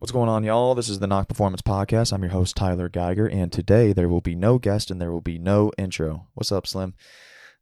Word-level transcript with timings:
What's 0.00 0.12
going 0.12 0.30
on, 0.30 0.44
y'all? 0.44 0.74
This 0.74 0.88
is 0.88 0.98
the 0.98 1.06
Nock 1.06 1.28
Performance 1.28 1.60
Podcast. 1.60 2.10
I'm 2.10 2.22
your 2.22 2.32
host, 2.32 2.56
Tyler 2.56 2.88
Geiger, 2.88 3.26
and 3.26 3.52
today 3.52 3.92
there 3.92 4.08
will 4.08 4.22
be 4.22 4.34
no 4.34 4.58
guest 4.58 4.90
and 4.90 4.98
there 4.98 5.12
will 5.12 5.20
be 5.20 5.38
no 5.38 5.72
intro. 5.76 6.26
What's 6.32 6.50
up, 6.50 6.66
Slim? 6.66 6.94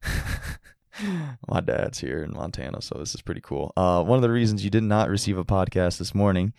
My 1.49 1.59
dad's 1.59 1.99
here 1.99 2.23
in 2.23 2.31
Montana, 2.31 2.81
so 2.81 2.97
this 2.97 3.13
is 3.13 3.21
pretty 3.21 3.41
cool. 3.41 3.73
Uh, 3.75 4.05
one 4.05 4.15
of 4.15 4.21
the 4.21 4.29
reasons 4.29 4.63
you 4.63 4.69
did 4.69 4.83
not 4.83 5.09
receive 5.09 5.37
a 5.37 5.43
podcast 5.43 5.97
this 5.97 6.15
morning, 6.15 6.53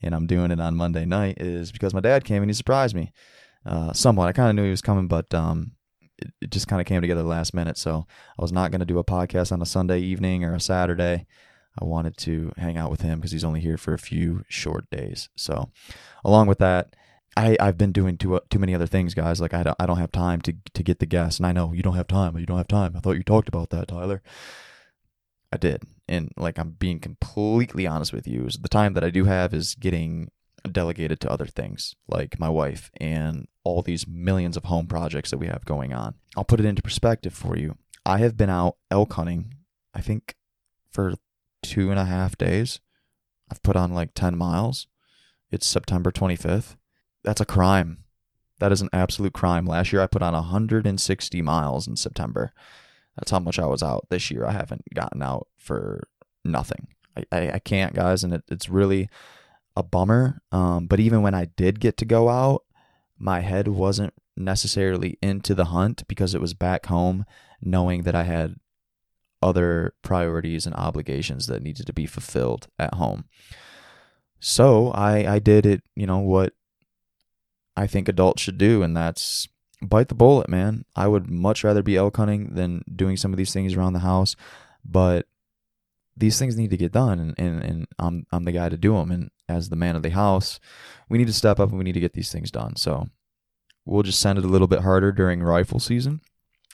and 0.00 0.14
I'm 0.14 0.26
doing 0.26 0.50
it 0.52 0.58
on 0.58 0.74
Monday 0.74 1.04
night, 1.04 1.36
is 1.38 1.70
because 1.70 1.92
my 1.92 2.00
dad 2.00 2.24
came 2.24 2.42
and 2.42 2.48
he 2.48 2.54
surprised 2.54 2.96
me 2.96 3.12
uh, 3.66 3.92
somewhat. 3.92 4.28
I 4.28 4.32
kind 4.32 4.48
of 4.48 4.56
knew 4.56 4.64
he 4.64 4.70
was 4.70 4.80
coming, 4.80 5.06
but 5.06 5.34
um, 5.34 5.72
it, 6.16 6.32
it 6.40 6.50
just 6.50 6.66
kind 6.66 6.80
of 6.80 6.86
came 6.86 7.02
together 7.02 7.22
last 7.22 7.52
minute. 7.52 7.76
So 7.76 8.06
I 8.38 8.42
was 8.42 8.52
not 8.52 8.70
going 8.70 8.80
to 8.80 8.86
do 8.86 8.98
a 8.98 9.04
podcast 9.04 9.52
on 9.52 9.60
a 9.60 9.66
Sunday 9.66 9.98
evening 9.98 10.44
or 10.44 10.54
a 10.54 10.60
Saturday. 10.60 11.26
I 11.80 11.84
wanted 11.84 12.16
to 12.18 12.52
hang 12.56 12.76
out 12.76 12.90
with 12.90 13.02
him 13.02 13.18
because 13.18 13.32
he's 13.32 13.44
only 13.44 13.60
here 13.60 13.76
for 13.76 13.94
a 13.94 13.98
few 13.98 14.44
short 14.48 14.88
days. 14.90 15.28
So, 15.36 15.70
along 16.24 16.46
with 16.46 16.58
that, 16.58 16.94
I, 17.36 17.56
I've 17.60 17.76
been 17.76 17.92
doing 17.92 18.16
too 18.16 18.36
uh, 18.36 18.40
too 18.48 18.58
many 18.58 18.74
other 18.74 18.86
things, 18.86 19.14
guys. 19.14 19.40
Like 19.40 19.52
I 19.52 19.62
don't, 19.62 19.76
I 19.78 19.86
don't 19.86 19.98
have 19.98 20.12
time 20.12 20.40
to 20.42 20.54
to 20.74 20.82
get 20.82 20.98
the 20.98 21.06
guests, 21.06 21.38
and 21.38 21.46
I 21.46 21.52
know 21.52 21.72
you 21.72 21.82
don't 21.82 21.96
have 21.96 22.08
time, 22.08 22.36
you 22.38 22.46
don't 22.46 22.56
have 22.56 22.68
time. 22.68 22.94
I 22.96 23.00
thought 23.00 23.16
you 23.16 23.22
talked 23.22 23.48
about 23.48 23.70
that, 23.70 23.88
Tyler. 23.88 24.22
I 25.52 25.58
did, 25.58 25.82
and 26.08 26.32
like 26.36 26.58
I'm 26.58 26.70
being 26.70 26.98
completely 26.98 27.86
honest 27.86 28.12
with 28.12 28.26
you, 28.26 28.46
is 28.46 28.56
the 28.56 28.68
time 28.68 28.94
that 28.94 29.04
I 29.04 29.10
do 29.10 29.24
have 29.24 29.52
is 29.54 29.74
getting 29.74 30.30
delegated 30.72 31.20
to 31.20 31.30
other 31.30 31.46
things, 31.46 31.94
like 32.08 32.40
my 32.40 32.48
wife 32.48 32.90
and 32.98 33.46
all 33.64 33.82
these 33.82 34.06
millions 34.06 34.56
of 34.56 34.64
home 34.64 34.86
projects 34.86 35.30
that 35.30 35.38
we 35.38 35.46
have 35.46 35.64
going 35.64 35.92
on. 35.92 36.14
I'll 36.36 36.44
put 36.44 36.60
it 36.60 36.66
into 36.66 36.82
perspective 36.82 37.34
for 37.34 37.56
you. 37.56 37.76
I 38.04 38.18
have 38.18 38.36
been 38.36 38.50
out 38.50 38.76
elk 38.90 39.12
hunting, 39.12 39.54
I 39.94 40.00
think, 40.00 40.34
for 40.90 41.14
two 41.70 41.90
and 41.90 41.98
a 41.98 42.04
half 42.04 42.38
days. 42.38 42.80
I've 43.50 43.62
put 43.62 43.76
on 43.76 43.92
like 43.92 44.14
10 44.14 44.36
miles. 44.36 44.86
It's 45.50 45.66
September 45.66 46.10
25th. 46.10 46.76
That's 47.22 47.40
a 47.40 47.46
crime. 47.46 48.04
That 48.58 48.72
is 48.72 48.80
an 48.80 48.88
absolute 48.92 49.34
crime. 49.34 49.66
Last 49.66 49.92
year 49.92 50.02
I 50.02 50.06
put 50.06 50.22
on 50.22 50.32
160 50.32 51.42
miles 51.42 51.86
in 51.86 51.96
September. 51.96 52.52
That's 53.16 53.30
how 53.30 53.38
much 53.38 53.58
I 53.58 53.66
was 53.66 53.82
out. 53.82 54.06
This 54.10 54.30
year 54.30 54.46
I 54.46 54.52
haven't 54.52 54.84
gotten 54.94 55.22
out 55.22 55.48
for 55.56 56.08
nothing. 56.44 56.88
I, 57.16 57.24
I, 57.32 57.50
I 57.52 57.58
can't, 57.58 57.94
guys, 57.94 58.24
and 58.24 58.32
it, 58.32 58.44
it's 58.48 58.68
really 58.68 59.08
a 59.76 59.82
bummer. 59.82 60.40
Um, 60.52 60.86
but 60.86 61.00
even 61.00 61.22
when 61.22 61.34
I 61.34 61.46
did 61.56 61.80
get 61.80 61.96
to 61.98 62.04
go 62.04 62.28
out, 62.28 62.64
my 63.18 63.40
head 63.40 63.68
wasn't 63.68 64.14
necessarily 64.36 65.18
into 65.22 65.54
the 65.54 65.66
hunt 65.66 66.02
because 66.08 66.34
it 66.34 66.40
was 66.40 66.54
back 66.54 66.86
home 66.86 67.24
knowing 67.62 68.02
that 68.02 68.14
I 68.14 68.24
had 68.24 68.56
other 69.46 69.94
priorities 70.02 70.66
and 70.66 70.74
obligations 70.74 71.46
that 71.46 71.62
needed 71.62 71.86
to 71.86 71.92
be 71.92 72.06
fulfilled 72.06 72.66
at 72.78 72.94
home. 72.94 73.24
So 74.40 74.90
I 74.90 75.34
I 75.34 75.38
did 75.38 75.64
it, 75.66 75.82
you 75.94 76.06
know, 76.06 76.18
what 76.18 76.52
I 77.76 77.86
think 77.86 78.08
adults 78.08 78.42
should 78.42 78.58
do, 78.58 78.82
and 78.82 78.96
that's 78.96 79.48
bite 79.80 80.08
the 80.08 80.14
bullet, 80.14 80.48
man. 80.48 80.84
I 80.94 81.06
would 81.08 81.30
much 81.30 81.64
rather 81.64 81.82
be 81.82 81.96
elk 81.96 82.16
hunting 82.16 82.54
than 82.54 82.82
doing 83.02 83.16
some 83.16 83.32
of 83.32 83.36
these 83.36 83.52
things 83.52 83.74
around 83.74 83.94
the 83.94 84.08
house, 84.12 84.36
but 84.84 85.26
these 86.16 86.38
things 86.38 86.56
need 86.56 86.70
to 86.70 86.78
get 86.84 86.92
done, 86.92 87.18
and, 87.20 87.34
and, 87.38 87.62
and 87.62 87.86
I'm 87.98 88.26
I'm 88.32 88.44
the 88.44 88.52
guy 88.60 88.68
to 88.70 88.78
do 88.78 88.94
them. 88.94 89.10
And 89.10 89.30
as 89.48 89.68
the 89.68 89.76
man 89.76 89.96
of 89.96 90.02
the 90.02 90.10
house, 90.10 90.60
we 91.08 91.18
need 91.18 91.28
to 91.28 91.40
step 91.40 91.60
up 91.60 91.68
and 91.70 91.78
we 91.78 91.84
need 91.84 91.98
to 91.98 92.06
get 92.06 92.14
these 92.14 92.32
things 92.32 92.50
done. 92.50 92.76
So 92.76 93.08
we'll 93.84 94.02
just 94.02 94.20
send 94.20 94.38
it 94.38 94.44
a 94.44 94.48
little 94.48 94.66
bit 94.66 94.80
harder 94.80 95.12
during 95.12 95.42
rifle 95.42 95.80
season, 95.80 96.20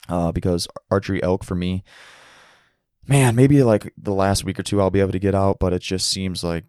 uh, 0.09 0.31
because 0.31 0.67
archery 0.89 1.21
elk 1.21 1.43
for 1.43 1.55
me 1.55 1.83
man, 3.07 3.35
maybe 3.35 3.63
like 3.63 3.93
the 3.97 4.13
last 4.13 4.43
week 4.43 4.59
or 4.59 4.63
two 4.63 4.81
I'll 4.81 4.89
be 4.89 4.99
able 4.99 5.11
to 5.11 5.19
get 5.19 5.35
out, 5.35 5.59
but 5.59 5.73
it 5.73 5.81
just 5.81 6.09
seems 6.09 6.43
like 6.43 6.65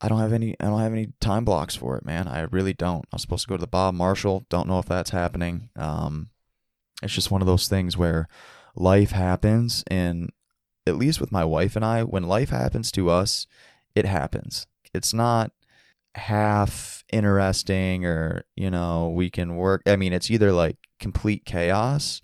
I 0.00 0.08
don't 0.08 0.20
have 0.20 0.32
any 0.32 0.54
I 0.60 0.66
don't 0.66 0.80
have 0.80 0.92
any 0.92 1.12
time 1.20 1.44
blocks 1.44 1.74
for 1.74 1.96
it, 1.96 2.04
man. 2.04 2.28
I 2.28 2.42
really 2.42 2.74
don't. 2.74 3.04
I'm 3.12 3.18
supposed 3.18 3.44
to 3.44 3.48
go 3.48 3.56
to 3.56 3.60
the 3.60 3.66
Bob 3.66 3.94
Marshall. 3.94 4.46
Don't 4.48 4.68
know 4.68 4.78
if 4.78 4.86
that's 4.86 5.10
happening. 5.10 5.70
Um, 5.76 6.30
it's 7.02 7.14
just 7.14 7.30
one 7.30 7.40
of 7.40 7.46
those 7.46 7.68
things 7.68 7.96
where 7.96 8.28
life 8.74 9.10
happens 9.10 9.84
and 9.88 10.30
at 10.86 10.96
least 10.96 11.20
with 11.20 11.32
my 11.32 11.44
wife 11.44 11.76
and 11.76 11.84
I, 11.84 12.02
when 12.02 12.24
life 12.24 12.50
happens 12.50 12.90
to 12.92 13.10
us, 13.10 13.46
it 13.94 14.06
happens. 14.06 14.66
It's 14.94 15.12
not 15.12 15.52
half 16.14 17.04
interesting 17.12 18.04
or, 18.04 18.44
you 18.56 18.70
know, 18.70 19.08
we 19.08 19.30
can 19.30 19.56
work. 19.56 19.82
I 19.86 19.96
mean, 19.96 20.12
it's 20.12 20.30
either 20.30 20.52
like 20.52 20.76
complete 20.98 21.44
chaos 21.44 22.22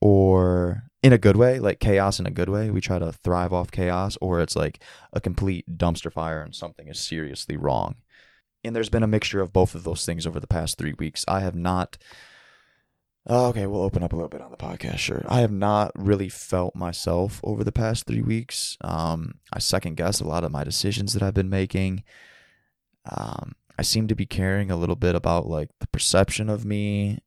or 0.00 0.84
in 1.06 1.12
a 1.12 1.18
good 1.18 1.36
way, 1.36 1.60
like 1.60 1.78
chaos 1.78 2.18
in 2.18 2.26
a 2.26 2.32
good 2.32 2.48
way. 2.48 2.68
We 2.68 2.80
try 2.80 2.98
to 2.98 3.12
thrive 3.12 3.52
off 3.52 3.70
chaos, 3.70 4.18
or 4.20 4.40
it's 4.40 4.56
like 4.56 4.82
a 5.12 5.20
complete 5.20 5.78
dumpster 5.78 6.12
fire 6.12 6.42
and 6.42 6.54
something 6.54 6.88
is 6.88 6.98
seriously 6.98 7.56
wrong. 7.56 7.96
And 8.64 8.74
there's 8.74 8.88
been 8.88 9.04
a 9.04 9.08
mixture 9.08 9.40
of 9.40 9.52
both 9.52 9.76
of 9.76 9.84
those 9.84 10.04
things 10.04 10.26
over 10.26 10.40
the 10.40 10.48
past 10.48 10.76
three 10.76 10.94
weeks. 10.98 11.24
I 11.28 11.40
have 11.40 11.54
not. 11.54 11.96
Oh, 13.28 13.46
okay, 13.46 13.66
we'll 13.66 13.82
open 13.82 14.02
up 14.02 14.12
a 14.12 14.16
little 14.16 14.28
bit 14.28 14.40
on 14.40 14.50
the 14.50 14.56
podcast. 14.56 14.98
Sure, 14.98 15.24
I 15.28 15.40
have 15.40 15.52
not 15.52 15.92
really 15.94 16.28
felt 16.28 16.74
myself 16.74 17.40
over 17.44 17.62
the 17.62 17.72
past 17.72 18.06
three 18.06 18.22
weeks. 18.22 18.76
Um, 18.80 19.38
I 19.52 19.60
second 19.60 19.96
guess 19.96 20.20
a 20.20 20.26
lot 20.26 20.42
of 20.42 20.50
my 20.50 20.64
decisions 20.64 21.12
that 21.12 21.22
I've 21.22 21.34
been 21.34 21.50
making. 21.50 22.02
Um, 23.08 23.52
I 23.78 23.82
seem 23.82 24.08
to 24.08 24.16
be 24.16 24.26
caring 24.26 24.72
a 24.72 24.76
little 24.76 24.96
bit 24.96 25.14
about 25.14 25.46
like 25.46 25.70
the 25.78 25.86
perception 25.88 26.48
of 26.48 26.64
me 26.64 27.20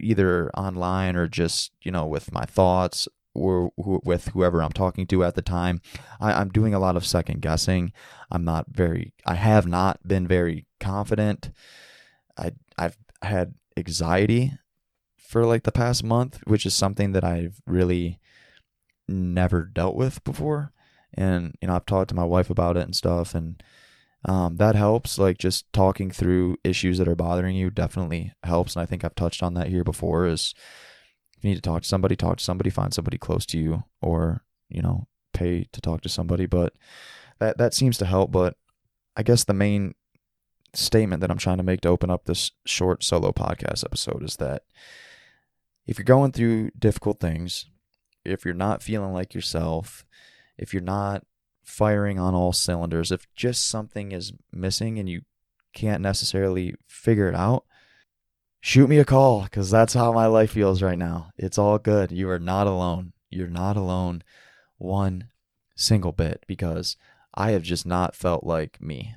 either 0.00 0.50
online 0.56 1.16
or 1.16 1.28
just 1.28 1.72
you 1.82 1.90
know 1.90 2.06
with 2.06 2.32
my 2.32 2.44
thoughts 2.44 3.08
or 3.34 3.72
with 3.76 4.28
whoever 4.28 4.62
I'm 4.62 4.72
talking 4.72 5.06
to 5.08 5.24
at 5.24 5.34
the 5.34 5.42
time. 5.42 5.80
I, 6.20 6.40
am 6.40 6.50
doing 6.50 6.72
a 6.72 6.78
lot 6.78 6.96
of 6.96 7.04
second 7.04 7.42
guessing. 7.42 7.92
I'm 8.30 8.44
not 8.44 8.66
very. 8.70 9.12
I 9.26 9.34
have 9.34 9.66
not 9.66 10.06
been 10.06 10.26
very 10.26 10.66
confident. 10.80 11.50
I 12.38 12.52
I've 12.78 12.96
had 13.22 13.54
anxiety 13.76 14.52
for 15.18 15.44
like 15.44 15.64
the 15.64 15.72
past 15.72 16.04
month, 16.04 16.40
which 16.44 16.64
is 16.64 16.74
something 16.74 17.12
that 17.12 17.24
I've 17.24 17.60
really 17.66 18.20
never 19.08 19.64
dealt 19.64 19.96
with 19.96 20.22
before. 20.22 20.72
And 21.12 21.54
you 21.60 21.68
know, 21.68 21.74
I've 21.74 21.86
talked 21.86 22.10
to 22.10 22.14
my 22.14 22.24
wife 22.24 22.50
about 22.50 22.76
it 22.76 22.84
and 22.84 22.94
stuff, 22.94 23.34
and 23.34 23.60
um, 24.24 24.56
that 24.56 24.74
helps. 24.74 25.18
Like 25.18 25.38
just 25.38 25.70
talking 25.72 26.10
through 26.10 26.56
issues 26.64 26.98
that 26.98 27.08
are 27.08 27.16
bothering 27.16 27.56
you 27.56 27.70
definitely 27.70 28.32
helps. 28.42 28.76
And 28.76 28.82
I 28.82 28.86
think 28.86 29.04
I've 29.04 29.14
touched 29.14 29.42
on 29.42 29.54
that 29.54 29.68
here 29.68 29.84
before 29.84 30.26
is 30.26 30.54
if 31.36 31.44
you 31.44 31.50
need 31.50 31.56
to 31.56 31.62
talk 31.62 31.82
to 31.82 31.88
somebody, 31.88 32.16
talk 32.16 32.38
to 32.38 32.44
somebody, 32.44 32.70
find 32.70 32.94
somebody 32.94 33.18
close 33.18 33.44
to 33.46 33.58
you 33.58 33.84
or, 34.00 34.44
you 34.68 34.82
know, 34.82 35.06
pay 35.32 35.66
to 35.72 35.80
talk 35.80 36.00
to 36.02 36.08
somebody. 36.08 36.46
But 36.46 36.74
that, 37.38 37.58
that 37.58 37.74
seems 37.74 37.98
to 37.98 38.06
help. 38.06 38.32
But 38.32 38.56
I 39.16 39.22
guess 39.22 39.44
the 39.44 39.54
main 39.54 39.94
statement 40.72 41.20
that 41.20 41.30
I'm 41.30 41.38
trying 41.38 41.58
to 41.58 41.62
make 41.62 41.82
to 41.82 41.88
open 41.88 42.10
up 42.10 42.24
this 42.24 42.50
short 42.64 43.04
solo 43.04 43.30
podcast 43.32 43.84
episode 43.84 44.22
is 44.22 44.36
that 44.36 44.62
if 45.86 45.98
you're 45.98 46.04
going 46.04 46.32
through 46.32 46.70
difficult 46.78 47.20
things, 47.20 47.66
if 48.24 48.44
you're 48.44 48.54
not 48.54 48.82
feeling 48.82 49.12
like 49.12 49.34
yourself, 49.34 50.06
if 50.56 50.72
you're 50.72 50.82
not 50.82 51.24
firing 51.64 52.18
on 52.18 52.34
all 52.34 52.52
cylinders. 52.52 53.10
If 53.10 53.26
just 53.34 53.66
something 53.66 54.12
is 54.12 54.32
missing 54.52 54.98
and 54.98 55.08
you 55.08 55.22
can't 55.72 56.02
necessarily 56.02 56.74
figure 56.86 57.28
it 57.28 57.34
out, 57.34 57.64
shoot 58.60 58.88
me 58.88 58.98
a 58.98 59.04
call 59.04 59.42
because 59.42 59.70
that's 59.70 59.94
how 59.94 60.12
my 60.12 60.26
life 60.26 60.52
feels 60.52 60.82
right 60.82 60.98
now. 60.98 61.30
It's 61.36 61.58
all 61.58 61.78
good. 61.78 62.12
You 62.12 62.30
are 62.30 62.38
not 62.38 62.66
alone. 62.66 63.12
You're 63.30 63.48
not 63.48 63.76
alone 63.76 64.22
one 64.78 65.28
single 65.76 66.12
bit 66.12 66.44
because 66.46 66.96
I 67.34 67.50
have 67.50 67.62
just 67.62 67.84
not 67.84 68.14
felt 68.14 68.44
like 68.44 68.80
me. 68.80 69.16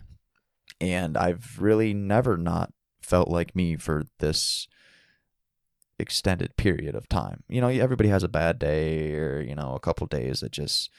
And 0.82 1.18
I've 1.18 1.58
really 1.60 1.94
never 1.94 2.38
not 2.38 2.72
felt 3.02 3.30
like 3.30 3.56
me 3.56 3.78
for 3.78 4.06
this 4.20 4.68
extended 6.00 6.58
period 6.58 6.96
of 6.96 7.10
time. 7.10 7.44
You 7.48 7.62
know, 7.62 7.68
everybody 7.68 8.10
has 8.10 8.24
a 8.24 8.28
bad 8.28 8.60
day 8.60 9.14
or, 9.14 9.42
you 9.42 9.56
know, 9.56 9.74
a 9.76 9.80
couple 9.80 10.08
days 10.08 10.42
that 10.42 10.52
just 10.52 10.90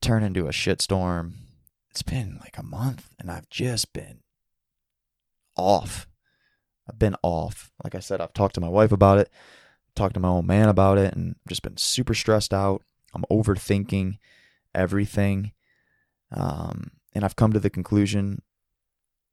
turn 0.00 0.22
into 0.22 0.46
a 0.46 0.50
shitstorm. 0.50 1.32
It's 1.90 2.02
been 2.02 2.38
like 2.40 2.58
a 2.58 2.62
month 2.62 3.10
and 3.18 3.30
I've 3.30 3.48
just 3.50 3.92
been 3.92 4.20
off. 5.56 6.06
I've 6.88 6.98
been 6.98 7.16
off. 7.22 7.70
Like 7.82 7.94
I 7.94 8.00
said, 8.00 8.20
I've 8.20 8.32
talked 8.32 8.54
to 8.54 8.60
my 8.60 8.68
wife 8.68 8.92
about 8.92 9.18
it, 9.18 9.30
talked 9.94 10.14
to 10.14 10.20
my 10.20 10.28
old 10.28 10.46
man 10.46 10.68
about 10.68 10.98
it, 10.98 11.14
and 11.14 11.36
just 11.48 11.62
been 11.62 11.76
super 11.76 12.14
stressed 12.14 12.54
out. 12.54 12.82
I'm 13.14 13.24
overthinking 13.30 14.18
everything. 14.74 15.52
Um, 16.32 16.92
and 17.14 17.24
I've 17.24 17.36
come 17.36 17.52
to 17.52 17.60
the 17.60 17.70
conclusion 17.70 18.42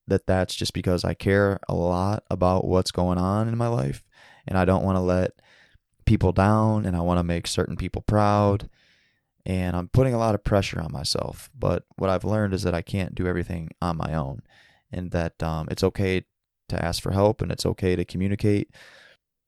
that 0.08 0.28
that's 0.28 0.56
just 0.56 0.74
because 0.74 1.04
I 1.04 1.14
care 1.14 1.60
a 1.68 1.76
lot 1.76 2.24
about 2.30 2.66
what's 2.66 2.92
going 2.92 3.18
on 3.18 3.48
in 3.48 3.58
my 3.58 3.68
life 3.68 4.04
and 4.48 4.58
I 4.58 4.66
don't 4.66 4.84
want 4.84 4.98
to 4.98 5.02
let 5.02 5.32
people 6.06 6.32
down 6.32 6.86
and 6.86 6.96
I 6.96 7.02
want 7.02 7.20
to 7.20 7.24
make 7.24 7.48
certain 7.48 7.76
people 7.76 8.04
proud 8.04 8.70
and 9.46 9.76
I'm 9.76 9.90
putting 9.90 10.14
a 10.14 10.18
lot 10.18 10.36
of 10.36 10.44
pressure 10.44 10.82
on 10.82 10.92
myself. 10.92 11.50
But 11.58 11.84
what 11.98 12.10
I've 12.10 12.24
learned 12.24 12.54
is 12.54 12.64
that 12.64 12.74
I 12.74 12.82
can't 12.82 13.16
do 13.16 13.28
everything 13.28 13.70
on 13.82 13.98
my 13.98 14.14
own, 14.14 14.42
and 14.92 15.12
that 15.12 15.42
um, 15.44 15.68
it's 15.70 15.84
okay 15.84 16.26
to 16.70 16.84
ask 16.84 17.02
for 17.02 17.12
help 17.12 17.42
and 17.42 17.52
it's 17.52 17.66
okay 17.66 17.96
to 17.96 18.06
communicate. 18.06 18.72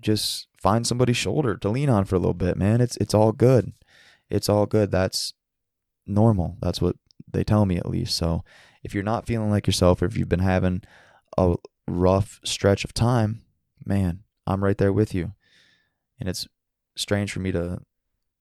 Just 0.01 0.47
find 0.61 0.85
somebody's 0.85 1.17
shoulder 1.17 1.55
to 1.57 1.69
lean 1.69 1.89
on 1.89 2.05
for 2.05 2.15
a 2.15 2.19
little 2.19 2.33
bit, 2.33 2.57
man. 2.57 2.81
It's 2.81 2.97
it's 2.97 3.13
all 3.13 3.31
good. 3.31 3.73
It's 4.29 4.49
all 4.49 4.65
good. 4.65 4.91
That's 4.91 5.33
normal. 6.05 6.57
That's 6.61 6.81
what 6.81 6.95
they 7.31 7.43
tell 7.43 7.65
me 7.65 7.77
at 7.77 7.89
least. 7.89 8.15
So 8.15 8.43
if 8.83 8.93
you're 8.93 9.03
not 9.03 9.25
feeling 9.25 9.49
like 9.49 9.67
yourself 9.67 10.01
or 10.01 10.05
if 10.05 10.15
you've 10.15 10.29
been 10.29 10.39
having 10.39 10.83
a 11.37 11.55
rough 11.87 12.39
stretch 12.43 12.83
of 12.83 12.93
time, 12.93 13.41
man, 13.85 14.23
I'm 14.45 14.63
right 14.63 14.77
there 14.77 14.93
with 14.93 15.13
you. 15.13 15.33
And 16.19 16.29
it's 16.29 16.47
strange 16.95 17.31
for 17.31 17.39
me 17.39 17.51
to 17.51 17.79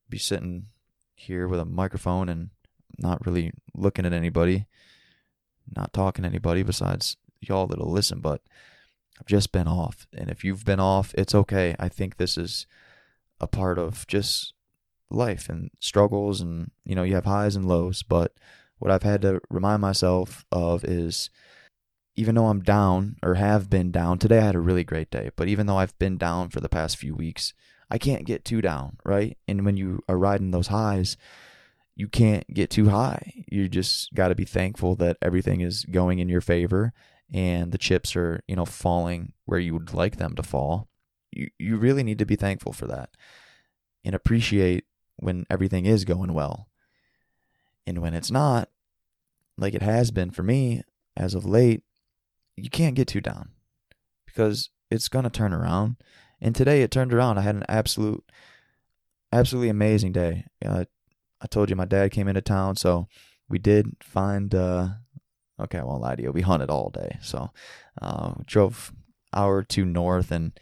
be 0.09 0.17
sitting 0.17 0.67
here 1.17 1.47
with 1.47 1.59
a 1.59 1.65
microphone 1.65 2.29
and 2.29 2.51
not 2.97 3.25
really 3.25 3.51
looking 3.75 4.05
at 4.05 4.13
anybody, 4.13 4.65
not 5.75 5.91
talking 5.91 6.23
to 6.23 6.29
anybody 6.29 6.63
besides 6.63 7.17
y'all 7.41 7.67
that'll 7.67 7.91
listen, 7.91 8.19
but 8.19 8.41
I've 9.19 9.27
just 9.27 9.51
been 9.51 9.67
off. 9.67 10.07
And 10.13 10.29
if 10.29 10.43
you've 10.43 10.63
been 10.63 10.79
off, 10.79 11.13
it's 11.17 11.35
okay. 11.35 11.75
I 11.79 11.89
think 11.89 12.17
this 12.17 12.37
is 12.37 12.67
a 13.41 13.47
part 13.47 13.77
of 13.77 14.07
just 14.07 14.53
life 15.09 15.49
and 15.49 15.71
struggles 15.79 16.39
and 16.39 16.71
you 16.85 16.95
know, 16.95 17.03
you 17.03 17.15
have 17.15 17.25
highs 17.25 17.55
and 17.55 17.67
lows, 17.67 18.03
but 18.03 18.33
what 18.79 18.91
I've 18.91 19.03
had 19.03 19.21
to 19.23 19.41
remind 19.49 19.81
myself 19.81 20.45
of 20.51 20.83
is 20.85 21.29
even 22.15 22.35
though 22.35 22.47
I'm 22.47 22.61
down 22.61 23.17
or 23.23 23.35
have 23.35 23.69
been 23.69 23.91
down, 23.91 24.17
today 24.19 24.39
I 24.39 24.45
had 24.45 24.55
a 24.55 24.59
really 24.59 24.83
great 24.83 25.09
day, 25.09 25.31
but 25.35 25.47
even 25.47 25.65
though 25.67 25.77
I've 25.77 25.97
been 25.99 26.17
down 26.17 26.49
for 26.49 26.59
the 26.59 26.69
past 26.69 26.97
few 26.97 27.15
weeks, 27.15 27.53
I 27.89 27.97
can't 27.97 28.25
get 28.25 28.45
too 28.45 28.61
down, 28.61 28.97
right? 29.05 29.37
And 29.47 29.65
when 29.65 29.77
you 29.77 30.03
are 30.09 30.17
riding 30.17 30.51
those 30.51 30.67
highs, 30.67 31.17
you 31.95 32.07
can't 32.07 32.51
get 32.53 32.69
too 32.69 32.89
high. 32.89 33.45
You 33.49 33.69
just 33.69 34.13
got 34.13 34.27
to 34.27 34.35
be 34.35 34.45
thankful 34.45 34.95
that 34.97 35.17
everything 35.21 35.61
is 35.61 35.85
going 35.85 36.19
in 36.19 36.29
your 36.29 36.41
favor 36.41 36.93
and 37.33 37.71
the 37.71 37.77
chips 37.77 38.15
are, 38.15 38.41
you 38.47 38.55
know, 38.55 38.65
falling 38.65 39.33
where 39.45 39.59
you 39.59 39.73
would 39.73 39.93
like 39.93 40.17
them 40.17 40.35
to 40.35 40.43
fall. 40.43 40.89
You 41.31 41.49
you 41.57 41.77
really 41.77 42.03
need 42.03 42.19
to 42.19 42.25
be 42.25 42.35
thankful 42.35 42.73
for 42.73 42.87
that 42.87 43.09
and 44.05 44.15
appreciate 44.15 44.85
when 45.17 45.45
everything 45.49 45.85
is 45.85 46.05
going 46.05 46.33
well. 46.33 46.69
And 47.85 48.01
when 48.01 48.13
it's 48.13 48.31
not, 48.31 48.69
like 49.57 49.73
it 49.73 49.81
has 49.81 50.11
been 50.11 50.29
for 50.29 50.43
me 50.43 50.83
as 51.15 51.33
of 51.33 51.45
late, 51.45 51.83
you 52.55 52.69
can't 52.69 52.95
get 52.95 53.07
too 53.07 53.21
down 53.21 53.49
because 54.25 54.69
it's 54.91 55.09
going 55.09 55.23
to 55.23 55.29
turn 55.29 55.53
around. 55.53 55.97
And 56.41 56.55
today 56.55 56.81
it 56.81 56.91
turned 56.91 57.13
around. 57.13 57.37
I 57.37 57.41
had 57.41 57.55
an 57.55 57.65
absolute, 57.67 58.23
absolutely 59.31 59.69
amazing 59.69 60.11
day. 60.11 60.45
Uh, 60.63 60.85
I 61.41 61.47
told 61.47 61.69
you 61.69 61.75
my 61.75 61.85
dad 61.85 62.11
came 62.11 62.27
into 62.27 62.41
town, 62.41 62.75
so 62.75 63.07
we 63.49 63.59
did 63.59 63.95
find. 64.01 64.53
Uh, 64.53 64.89
okay, 65.59 65.79
I 65.79 65.83
won't 65.83 66.01
lie 66.01 66.15
to 66.15 66.23
you. 66.23 66.31
We 66.31 66.41
hunted 66.41 66.69
all 66.69 66.89
day, 66.89 67.17
so 67.21 67.51
uh, 68.01 68.33
drove 68.45 68.91
hour 69.33 69.63
two 69.63 69.85
north 69.85 70.31
and 70.31 70.57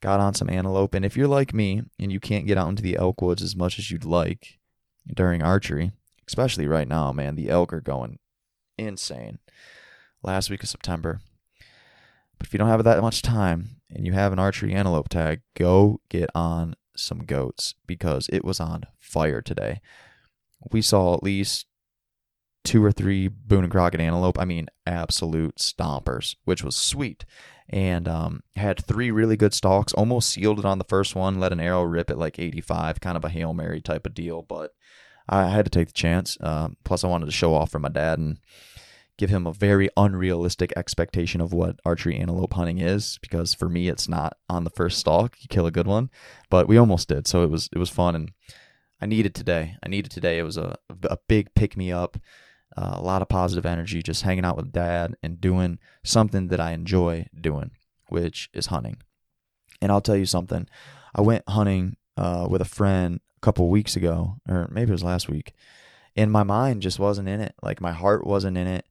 got 0.00 0.20
on 0.20 0.34
some 0.34 0.50
antelope. 0.50 0.94
And 0.94 1.04
if 1.04 1.16
you're 1.16 1.28
like 1.28 1.54
me 1.54 1.82
and 1.98 2.10
you 2.10 2.20
can't 2.20 2.46
get 2.46 2.58
out 2.58 2.68
into 2.68 2.82
the 2.82 2.96
elk 2.96 3.20
woods 3.20 3.42
as 3.42 3.54
much 3.54 3.78
as 3.78 3.90
you'd 3.90 4.04
like 4.04 4.58
during 5.14 5.42
archery, 5.42 5.92
especially 6.26 6.66
right 6.66 6.88
now, 6.88 7.12
man, 7.12 7.36
the 7.36 7.50
elk 7.50 7.72
are 7.72 7.80
going 7.80 8.18
insane. 8.78 9.38
Last 10.22 10.50
week 10.50 10.62
of 10.62 10.68
September. 10.68 11.20
But 12.38 12.46
if 12.46 12.52
you 12.52 12.58
don't 12.58 12.68
have 12.68 12.84
that 12.84 13.02
much 13.02 13.22
time 13.22 13.79
and 13.90 14.06
you 14.06 14.12
have 14.12 14.32
an 14.32 14.38
archery 14.38 14.72
antelope 14.72 15.08
tag, 15.08 15.42
go 15.56 16.00
get 16.08 16.30
on 16.34 16.74
some 16.96 17.20
goats 17.20 17.74
because 17.86 18.28
it 18.32 18.44
was 18.44 18.60
on 18.60 18.84
fire 18.98 19.40
today 19.40 19.80
we 20.70 20.82
saw 20.82 21.14
at 21.14 21.22
least 21.22 21.66
two 22.64 22.84
or 22.84 22.92
three 22.92 23.28
Boone 23.28 23.64
and 23.64 23.72
Crockett 23.72 24.00
antelope. 24.00 24.38
I 24.38 24.44
mean, 24.44 24.68
absolute 24.86 25.56
stompers, 25.56 26.36
which 26.44 26.62
was 26.62 26.76
sweet. 26.76 27.24
And 27.68 28.08
um, 28.08 28.40
had 28.56 28.84
three 28.84 29.10
really 29.10 29.36
good 29.36 29.54
stalks. 29.54 29.92
Almost 29.92 30.30
sealed 30.30 30.58
it 30.58 30.64
on 30.64 30.78
the 30.78 30.84
first 30.84 31.14
one. 31.14 31.38
Let 31.38 31.52
an 31.52 31.60
arrow 31.60 31.84
rip 31.84 32.10
at 32.10 32.18
like 32.18 32.38
85, 32.38 33.00
kind 33.00 33.16
of 33.16 33.24
a 33.24 33.28
hail 33.28 33.54
mary 33.54 33.80
type 33.80 34.06
of 34.06 34.14
deal. 34.14 34.42
But 34.42 34.72
I 35.28 35.48
had 35.48 35.66
to 35.66 35.70
take 35.70 35.86
the 35.86 35.94
chance. 35.94 36.36
Uh, 36.40 36.70
plus, 36.84 37.04
I 37.04 37.08
wanted 37.08 37.26
to 37.26 37.32
show 37.32 37.54
off 37.54 37.70
for 37.70 37.78
my 37.78 37.88
dad 37.88 38.18
and 38.18 38.38
give 39.20 39.28
him 39.28 39.46
a 39.46 39.52
very 39.52 39.90
unrealistic 39.98 40.72
expectation 40.76 41.42
of 41.42 41.52
what 41.52 41.78
archery 41.84 42.18
antelope 42.18 42.54
hunting 42.54 42.78
is. 42.78 43.18
Because 43.20 43.52
for 43.52 43.68
me, 43.68 43.86
it's 43.86 44.08
not 44.08 44.38
on 44.48 44.64
the 44.64 44.70
first 44.70 44.98
stalk. 44.98 45.36
You 45.40 45.46
kill 45.48 45.66
a 45.66 45.70
good 45.70 45.86
one, 45.86 46.10
but 46.48 46.66
we 46.66 46.78
almost 46.78 47.08
did. 47.08 47.26
So 47.26 47.44
it 47.44 47.50
was 47.50 47.68
it 47.70 47.78
was 47.78 47.90
fun 47.90 48.14
and 48.14 48.32
I 48.98 49.04
needed 49.04 49.34
today. 49.34 49.76
I 49.82 49.88
needed 49.90 50.10
today. 50.10 50.38
It 50.38 50.42
was 50.42 50.56
a 50.56 50.78
a 51.04 51.18
big 51.28 51.54
pick 51.54 51.76
me 51.76 51.92
up, 51.92 52.16
uh, 52.78 52.94
a 52.94 53.02
lot 53.02 53.20
of 53.20 53.28
positive 53.28 53.66
energy, 53.66 54.02
just 54.02 54.22
hanging 54.22 54.46
out 54.46 54.56
with 54.56 54.72
dad 54.72 55.14
and 55.22 55.38
doing 55.38 55.78
something 56.02 56.48
that 56.48 56.60
I 56.60 56.72
enjoy 56.72 57.26
doing, 57.38 57.72
which 58.08 58.48
is 58.54 58.66
hunting. 58.66 59.02
And 59.82 59.92
I'll 59.92 60.00
tell 60.00 60.16
you 60.16 60.26
something. 60.26 60.66
I 61.14 61.20
went 61.20 61.46
hunting 61.46 61.96
uh, 62.16 62.46
with 62.48 62.62
a 62.62 62.76
friend 62.76 63.20
a 63.36 63.40
couple 63.40 63.68
weeks 63.68 63.96
ago, 63.96 64.36
or 64.48 64.66
maybe 64.72 64.88
it 64.88 64.92
was 64.92 65.04
last 65.04 65.28
week, 65.28 65.52
and 66.16 66.32
my 66.32 66.42
mind 66.42 66.80
just 66.80 66.98
wasn't 66.98 67.28
in 67.28 67.42
it. 67.42 67.54
Like 67.62 67.82
my 67.82 67.92
heart 67.92 68.26
wasn't 68.26 68.56
in 68.56 68.66
it. 68.66 68.86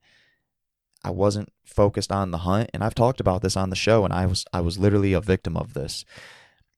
I 1.04 1.12
wasn't 1.12 1.50
focused 1.64 2.12
on 2.12 2.32
the 2.32 2.40
hunt, 2.40 2.70
and 2.74 2.84
I've 2.84 2.96
talked 2.96 3.20
about 3.20 3.42
this 3.42 3.56
on 3.56 3.70
the 3.70 3.76
show, 3.76 4.04
and 4.04 4.14
I 4.14 4.26
was 4.26 4.46
I 4.52 4.62
was 4.62 4.78
literally 4.78 5.14
a 5.14 5.22
victim 5.22 5.56
of 5.56 5.74
this. 5.74 6.06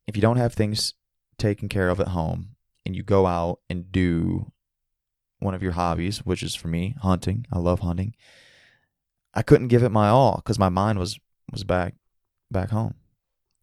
If 0.08 0.16
you 0.16 0.22
don't 0.22 0.38
have 0.38 0.54
things 0.54 0.94
taken 1.38 1.70
care 1.70 1.90
of 1.90 2.00
at 2.00 2.10
home, 2.10 2.56
and 2.86 2.96
you 2.96 3.04
go 3.04 3.26
out 3.26 3.60
and 3.70 3.92
do 3.92 4.52
one 5.40 5.54
of 5.54 5.64
your 5.64 5.74
hobbies, 5.74 6.20
which 6.20 6.44
is 6.44 6.56
for 6.56 6.68
me 6.68 6.96
hunting. 7.02 7.46
I 7.52 7.60
love 7.60 7.80
hunting. 7.80 8.16
I 9.34 9.42
couldn't 9.42 9.70
give 9.70 9.84
it 9.84 9.90
my 9.90 10.10
all 10.10 10.38
because 10.38 10.60
my 10.60 10.70
mind 10.70 11.00
was 11.00 11.20
was 11.52 11.64
back 11.64 11.96
back 12.50 12.70
home 12.70 12.96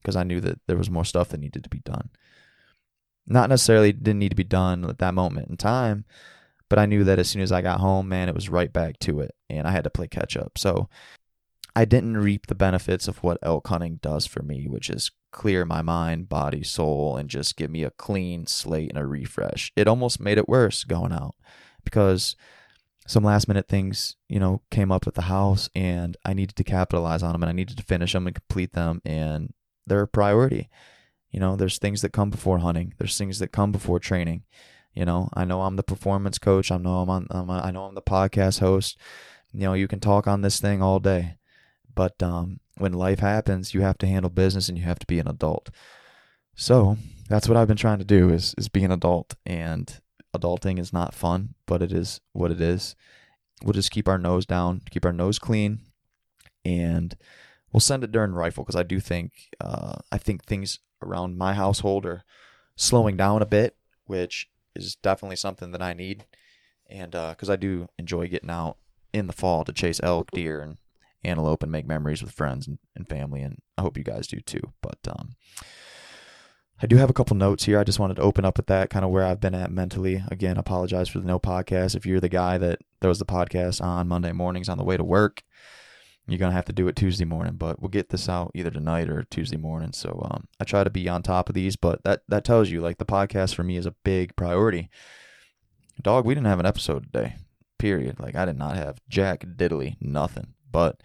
because 0.01 0.17
I 0.17 0.25
knew 0.25 0.41
that 0.41 0.61
there 0.67 0.77
was 0.77 0.91
more 0.91 1.05
stuff 1.05 1.29
that 1.29 1.41
needed 1.41 1.65
to 1.65 1.71
be 1.71 1.81
done. 1.81 2.11
Not 3.27 3.51
necessarily 3.51 3.93
didn't 3.93 4.19
need 4.19 4.31
to 4.31 4.37
be 4.37 4.45
done 4.45 4.85
at 4.85 4.99
that 4.99 5.15
moment 5.15 5.49
in 5.51 5.57
time, 5.57 6.05
but 6.69 6.79
I 6.79 6.87
knew 6.87 7.05
that 7.05 7.19
as 7.19 7.29
soon 7.29 7.43
as 7.43 7.53
I 7.53 7.63
got 7.63 7.81
home, 7.81 8.09
man, 8.09 8.29
it 8.29 8.35
was 8.35 8.49
right 8.49 8.73
back 8.73 8.99
to 9.01 9.21
it, 9.21 9.35
and 9.49 9.67
I 9.67 9.71
had 9.71 9.85
to 9.85 9.91
play 9.91 10.09
catch 10.09 10.37
up. 10.37 10.59
So 10.59 10.89
I 11.75 11.85
didn't 11.85 12.17
reap 12.17 12.47
the 12.47 12.55
benefits 12.55 13.09
of 13.09 13.23
what 13.23 13.39
elk 13.43 13.69
hunting 13.69 14.01
does 14.03 14.27
for 14.27 14.43
me, 14.43 14.67
which 14.67 14.91
is 14.91 15.13
clear 15.31 15.65
my 15.65 15.83
mind, 15.83 16.29
body, 16.29 16.63
soul, 16.63 17.17
and 17.17 17.31
just 17.31 17.57
give 17.57 17.71
me 17.71 17.85
a 17.85 17.91
clean 17.91 18.47
slate 18.47 18.91
and 18.91 18.99
a 18.99 19.07
refresh. 19.07 19.73
It 19.77 19.87
almost 19.87 20.21
made 20.21 20.39
it 20.39 20.49
worse 20.49 20.85
going 20.85 21.13
out 21.13 21.37
because 21.85 22.35
some 23.07 23.25
last 23.25 23.49
minute 23.49 23.69
things, 23.69 24.17
you 24.29 24.41
know, 24.41 24.61
came 24.71 24.91
up 24.91 25.07
at 25.07 25.15
the 25.15 25.23
house 25.23 25.71
and 25.75 26.17
I 26.25 26.35
needed 26.35 26.57
to 26.57 26.65
capitalize 26.65 27.23
on 27.23 27.33
them 27.33 27.43
and 27.43 27.51
I 27.51 27.55
needed 27.55 27.77
to 27.77 27.85
finish 27.85 28.13
them 28.13 28.27
and 28.27 28.35
complete 28.35 28.73
them 28.73 29.01
and 29.05 29.53
they're 29.87 30.03
a 30.03 30.09
priority. 30.09 30.69
You 31.31 31.41
know, 31.41 31.57
there's 31.57 31.79
things 31.79 32.03
that 32.03 32.13
come 32.13 32.31
before 32.31 32.59
hunting. 32.59 32.95
There's 32.99 33.17
things 33.17 33.39
that 33.39 33.53
come 33.53 33.73
before 33.73 33.99
training. 33.99 34.43
You 34.99 35.05
know, 35.05 35.29
I 35.33 35.45
know 35.45 35.63
I'm 35.63 35.77
the 35.77 35.85
performance 35.85 36.39
coach. 36.41 36.73
I 36.73 36.77
know 36.77 36.99
I'm 36.99 37.09
on. 37.09 37.29
I'm 37.31 37.49
a, 37.49 37.61
I 37.61 37.71
know 37.71 37.85
I'm 37.85 37.95
the 37.95 38.03
podcast 38.03 38.59
host. 38.59 38.99
You 39.53 39.61
know, 39.61 39.75
you 39.75 39.87
can 39.87 40.01
talk 40.01 40.27
on 40.27 40.41
this 40.41 40.59
thing 40.59 40.83
all 40.83 40.99
day, 40.99 41.37
but 41.95 42.21
um, 42.21 42.59
when 42.79 42.95
life 42.95 43.21
happens, 43.21 43.73
you 43.73 43.83
have 43.83 43.97
to 43.99 44.09
handle 44.09 44.29
business 44.29 44.69
and 44.69 44.77
you 44.77 44.83
have 44.83 44.99
to 44.99 45.07
be 45.07 45.21
an 45.21 45.29
adult. 45.29 45.71
So 46.57 46.97
that's 47.29 47.49
what 47.49 47.57
I've 47.57 47.69
been 47.69 47.77
trying 47.77 48.01
to 48.01 48.05
do 48.05 48.31
is 48.31 48.57
is 48.59 48.69
be 48.69 48.83
an 48.83 48.91
adult. 48.91 49.37
And 49.47 50.01
adulting 50.37 50.81
is 50.81 50.93
not 50.93 51.15
fun, 51.15 51.55
but 51.67 51.81
it 51.81 51.93
is 51.93 52.21
what 52.33 52.51
it 52.51 52.61
is. 52.61 52.97
We'll 53.63 53.75
just 53.75 53.93
keep 53.93 54.09
our 54.09 54.19
nose 54.19 54.47
down, 54.47 54.83
keep 54.91 55.05
our 55.05 55.13
nose 55.13 55.39
clean, 55.39 55.79
and 56.65 57.17
we'll 57.73 57.79
send 57.79 58.03
it 58.03 58.11
during 58.11 58.33
rifle 58.33 58.65
because 58.65 58.75
I 58.75 58.83
do 58.83 58.99
think 58.99 59.55
uh, 59.61 59.99
I 60.11 60.19
think 60.19 60.45
things 60.45 60.81
around 61.01 61.39
my 61.39 61.55
household 61.55 62.05
are 62.05 62.25
slowing 62.75 63.17
down 63.17 63.43
a 63.43 63.47
bit, 63.47 63.77
which 64.05 64.49
is 64.79 64.97
definitely 64.97 65.37
something 65.37 65.73
that 65.73 65.83
I 65.83 65.93
need. 65.93 66.25
And 66.89 67.13
because 67.13 67.51
uh, 67.51 67.55
I 67.55 67.57
do 67.57 67.89
enjoy 67.99 68.29
getting 68.29 68.51
out 68.51 68.79
in 69.13 69.27
the 69.27 69.33
fall 69.33 69.65
to 69.65 69.73
chase 69.73 70.01
elk, 70.03 70.31
deer, 70.31 70.61
and 70.61 70.79
antelope 71.25 71.63
and 71.63 71.73
make 71.73 71.87
memories 71.87 72.23
with 72.23 72.33
friends 72.33 72.67
and, 72.67 72.79
and 72.97 73.09
family. 73.09 73.43
And 73.43 73.59
I 73.77 73.83
hope 73.83 73.99
you 73.99 74.05
guys 74.05 74.27
do 74.27 74.41
too. 74.41 74.73
But 74.81 74.99
um, 75.09 75.37
I 76.81 76.87
do 76.87 76.97
have 76.97 77.11
a 77.11 77.15
couple 77.15 77.37
notes 77.37 77.65
here. 77.65 77.79
I 77.79 77.85
just 77.85 77.99
wanted 77.99 78.15
to 78.15 78.23
open 78.23 78.45
up 78.45 78.57
with 78.57 78.67
that, 78.67 78.89
kind 78.89 79.05
of 79.05 79.11
where 79.11 79.25
I've 79.25 79.41
been 79.41 79.55
at 79.55 79.73
mentally. 79.73 80.23
Again, 80.31 80.57
apologize 80.57 81.09
for 81.09 81.19
the 81.19 81.27
no 81.27 81.39
podcast. 81.39 81.97
If 81.97 82.07
you're 82.07 82.21
the 82.21 82.29
guy 82.29 82.57
that 82.59 82.81
throws 83.01 83.19
the 83.19 83.27
podcast 83.27 83.83
on 83.83 84.09
Monday 84.09 84.33
mornings 84.33 84.69
on 84.69 84.79
the 84.79 84.85
way 84.85 84.97
to 84.97 85.05
work, 85.05 85.43
you're 86.33 86.39
gonna 86.39 86.53
have 86.53 86.67
to 86.67 86.73
do 86.73 86.89
it 86.89 86.97
Tuesday 86.97 87.25
morning. 87.25 87.55
But 87.55 87.81
we'll 87.81 87.89
get 87.89 88.11
this 88.11 88.29
out 88.29 88.51
either 88.55 88.71
tonight 88.71 89.09
or 89.09 89.25
Tuesday 89.25 89.57
morning. 89.57 89.93
So 89.93 90.27
um, 90.31 90.47
I 90.61 90.65
try 90.65 90.85
to 90.85 90.91
be 90.91 91.09
on 91.09 91.23
top 91.23 91.49
of 91.49 91.55
these, 91.55 91.77
but 91.77 92.03
that 92.05 92.23
that 92.29 92.45
tells 92.45 92.71
you 92.71 92.81
like 92.81 92.99
the 92.99 93.07
podcast 93.07 93.55
for 93.55 93.65
me 93.65 93.77
is 93.77 93.87
a 93.87 93.95
big 94.05 94.37
priority. 94.37 94.91
Dog, 96.03 96.25
we 96.25 96.35
didn't 96.35 96.47
have 96.47 96.61
an 96.61 96.67
episode 96.67 97.05
today. 97.05 97.37
Period. 97.79 98.21
Like 98.21 98.37
I 98.37 98.45
did 98.45 98.57
not 98.57 98.77
have 98.77 99.01
jack 99.09 99.45
diddly 99.45 99.97
nothing. 100.01 100.55
But 100.71 101.01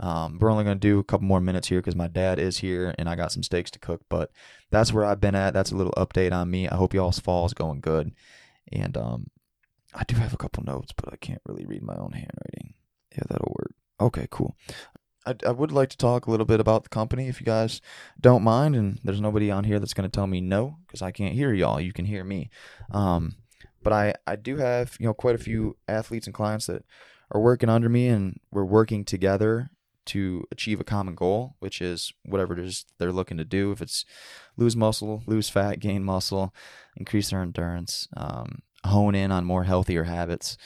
um, 0.00 0.38
we're 0.40 0.50
only 0.50 0.64
going 0.64 0.78
to 0.78 0.88
do 0.88 0.98
a 0.98 1.04
couple 1.04 1.26
more 1.26 1.40
minutes 1.40 1.68
here 1.68 1.80
because 1.80 1.94
my 1.94 2.08
dad 2.08 2.38
is 2.38 2.58
here 2.58 2.94
and 2.98 3.08
I 3.08 3.14
got 3.14 3.32
some 3.32 3.42
steaks 3.42 3.70
to 3.72 3.78
cook. 3.78 4.02
But 4.08 4.30
that's 4.70 4.92
where 4.92 5.04
I've 5.04 5.20
been 5.20 5.34
at. 5.34 5.54
That's 5.54 5.70
a 5.70 5.76
little 5.76 5.92
update 5.96 6.32
on 6.32 6.50
me. 6.50 6.68
I 6.68 6.76
hope 6.76 6.94
y'all's 6.94 7.20
fall 7.20 7.46
is 7.46 7.54
going 7.54 7.80
good. 7.80 8.12
And 8.72 8.96
um, 8.96 9.26
I 9.94 10.04
do 10.04 10.16
have 10.16 10.32
a 10.32 10.38
couple 10.38 10.64
notes, 10.64 10.92
but 10.92 11.12
I 11.12 11.16
can't 11.16 11.42
really 11.46 11.66
read 11.66 11.82
my 11.82 11.94
own 11.94 12.12
handwriting. 12.12 12.74
Okay, 14.02 14.26
cool. 14.30 14.56
I, 15.24 15.36
I 15.46 15.52
would 15.52 15.70
like 15.70 15.88
to 15.90 15.96
talk 15.96 16.26
a 16.26 16.30
little 16.30 16.46
bit 16.46 16.58
about 16.58 16.82
the 16.82 16.88
company 16.88 17.28
if 17.28 17.40
you 17.40 17.46
guys 17.46 17.80
don't 18.20 18.42
mind. 18.42 18.74
And 18.74 18.98
there's 19.04 19.20
nobody 19.20 19.50
on 19.50 19.64
here 19.64 19.78
that's 19.78 19.94
going 19.94 20.10
to 20.10 20.14
tell 20.14 20.26
me 20.26 20.40
no 20.40 20.78
because 20.86 21.02
I 21.02 21.12
can't 21.12 21.34
hear 21.34 21.52
y'all. 21.52 21.80
You 21.80 21.92
can 21.92 22.04
hear 22.04 22.24
me. 22.24 22.50
Um, 22.90 23.36
but 23.82 23.92
I, 23.92 24.14
I 24.26 24.36
do 24.36 24.56
have, 24.56 24.96
you 24.98 25.06
know, 25.06 25.14
quite 25.14 25.36
a 25.36 25.38
few 25.38 25.76
athletes 25.86 26.26
and 26.26 26.34
clients 26.34 26.66
that 26.66 26.84
are 27.30 27.40
working 27.40 27.68
under 27.68 27.88
me 27.88 28.08
and 28.08 28.40
we're 28.50 28.64
working 28.64 29.04
together 29.04 29.70
to 30.04 30.44
achieve 30.50 30.80
a 30.80 30.84
common 30.84 31.14
goal, 31.14 31.54
which 31.60 31.80
is 31.80 32.12
whatever 32.24 32.54
it 32.54 32.58
is 32.58 32.84
they're 32.98 33.12
looking 33.12 33.38
to 33.38 33.44
do. 33.44 33.70
If 33.70 33.80
it's 33.80 34.04
lose 34.56 34.76
muscle, 34.76 35.22
lose 35.26 35.48
fat, 35.48 35.78
gain 35.78 36.02
muscle, 36.02 36.52
increase 36.96 37.30
their 37.30 37.42
endurance, 37.42 38.08
um, 38.16 38.62
hone 38.84 39.14
in 39.14 39.30
on 39.30 39.44
more 39.44 39.64
healthier 39.64 40.04
habits. 40.04 40.56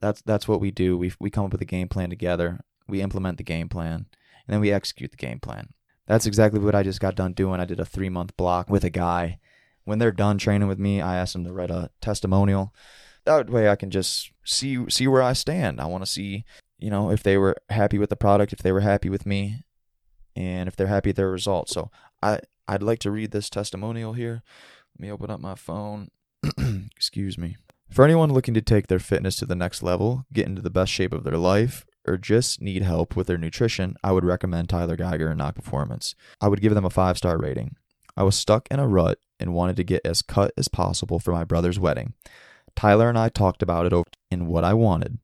That's 0.00 0.22
that's 0.22 0.46
what 0.46 0.60
we 0.60 0.70
do. 0.70 0.96
We 0.96 1.12
we 1.18 1.30
come 1.30 1.46
up 1.46 1.52
with 1.52 1.60
a 1.60 1.66
game 1.66 1.88
plan 1.88 2.08
together. 2.08 2.60
We 2.88 3.02
implement 3.02 3.38
the 3.38 3.44
game 3.44 3.68
plan, 3.68 3.94
and 3.94 4.06
then 4.48 4.60
we 4.60 4.72
execute 4.72 5.10
the 5.10 5.16
game 5.16 5.40
plan. 5.40 5.70
That's 6.06 6.26
exactly 6.26 6.60
what 6.60 6.74
I 6.74 6.82
just 6.82 7.00
got 7.00 7.14
done 7.14 7.34
doing. 7.34 7.60
I 7.60 7.66
did 7.66 7.80
a 7.80 7.84
three 7.84 8.08
month 8.08 8.36
block 8.36 8.70
with 8.70 8.84
a 8.84 8.90
guy. 8.90 9.38
When 9.84 9.98
they're 9.98 10.12
done 10.12 10.38
training 10.38 10.68
with 10.68 10.78
me, 10.78 11.00
I 11.00 11.16
asked 11.16 11.32
them 11.32 11.44
to 11.44 11.52
write 11.52 11.70
a 11.70 11.90
testimonial. 12.00 12.74
That 13.24 13.50
way, 13.50 13.68
I 13.68 13.76
can 13.76 13.90
just 13.90 14.32
see 14.44 14.88
see 14.88 15.06
where 15.06 15.22
I 15.22 15.34
stand. 15.34 15.80
I 15.80 15.86
want 15.86 16.02
to 16.02 16.10
see 16.10 16.44
you 16.78 16.90
know, 16.90 17.10
if 17.10 17.22
they 17.22 17.36
were 17.36 17.56
happy 17.70 17.98
with 17.98 18.08
the 18.08 18.16
product, 18.16 18.52
if 18.52 18.60
they 18.60 18.72
were 18.72 18.80
happy 18.80 19.10
with 19.10 19.26
me, 19.26 19.64
and 20.36 20.68
if 20.68 20.76
they're 20.76 20.86
happy 20.86 21.10
with 21.10 21.16
their 21.16 21.30
results. 21.30 21.72
So 21.72 21.90
I 22.22 22.40
I'd 22.66 22.82
like 22.82 23.00
to 23.00 23.10
read 23.10 23.32
this 23.32 23.50
testimonial 23.50 24.12
here. 24.12 24.42
Let 24.94 25.00
me 25.00 25.10
open 25.10 25.30
up 25.30 25.40
my 25.40 25.54
phone. 25.54 26.10
Excuse 26.96 27.36
me. 27.36 27.56
For 27.90 28.04
anyone 28.04 28.32
looking 28.32 28.54
to 28.54 28.60
take 28.60 28.86
their 28.86 28.98
fitness 28.98 29.36
to 29.36 29.46
the 29.46 29.56
next 29.56 29.82
level, 29.82 30.26
get 30.32 30.46
into 30.46 30.62
the 30.62 30.70
best 30.70 30.92
shape 30.92 31.12
of 31.12 31.24
their 31.24 31.38
life, 31.38 31.86
or 32.08 32.16
just 32.16 32.60
need 32.60 32.82
help 32.82 33.14
with 33.14 33.26
their 33.26 33.38
nutrition, 33.38 33.96
I 34.02 34.12
would 34.12 34.24
recommend 34.24 34.68
Tyler 34.68 34.96
Geiger 34.96 35.28
and 35.28 35.38
Nock 35.38 35.54
Performance. 35.54 36.14
I 36.40 36.48
would 36.48 36.60
give 36.60 36.74
them 36.74 36.84
a 36.84 36.90
five 36.90 37.18
star 37.18 37.38
rating. 37.38 37.76
I 38.16 38.22
was 38.24 38.36
stuck 38.36 38.66
in 38.70 38.80
a 38.80 38.88
rut 38.88 39.18
and 39.38 39.54
wanted 39.54 39.76
to 39.76 39.84
get 39.84 40.04
as 40.04 40.22
cut 40.22 40.52
as 40.56 40.68
possible 40.68 41.18
for 41.18 41.32
my 41.32 41.44
brother's 41.44 41.78
wedding. 41.78 42.14
Tyler 42.74 43.08
and 43.08 43.18
I 43.18 43.28
talked 43.28 43.62
about 43.62 43.92
it 43.92 44.16
in 44.30 44.46
what 44.46 44.64
I 44.64 44.74
wanted, 44.74 45.18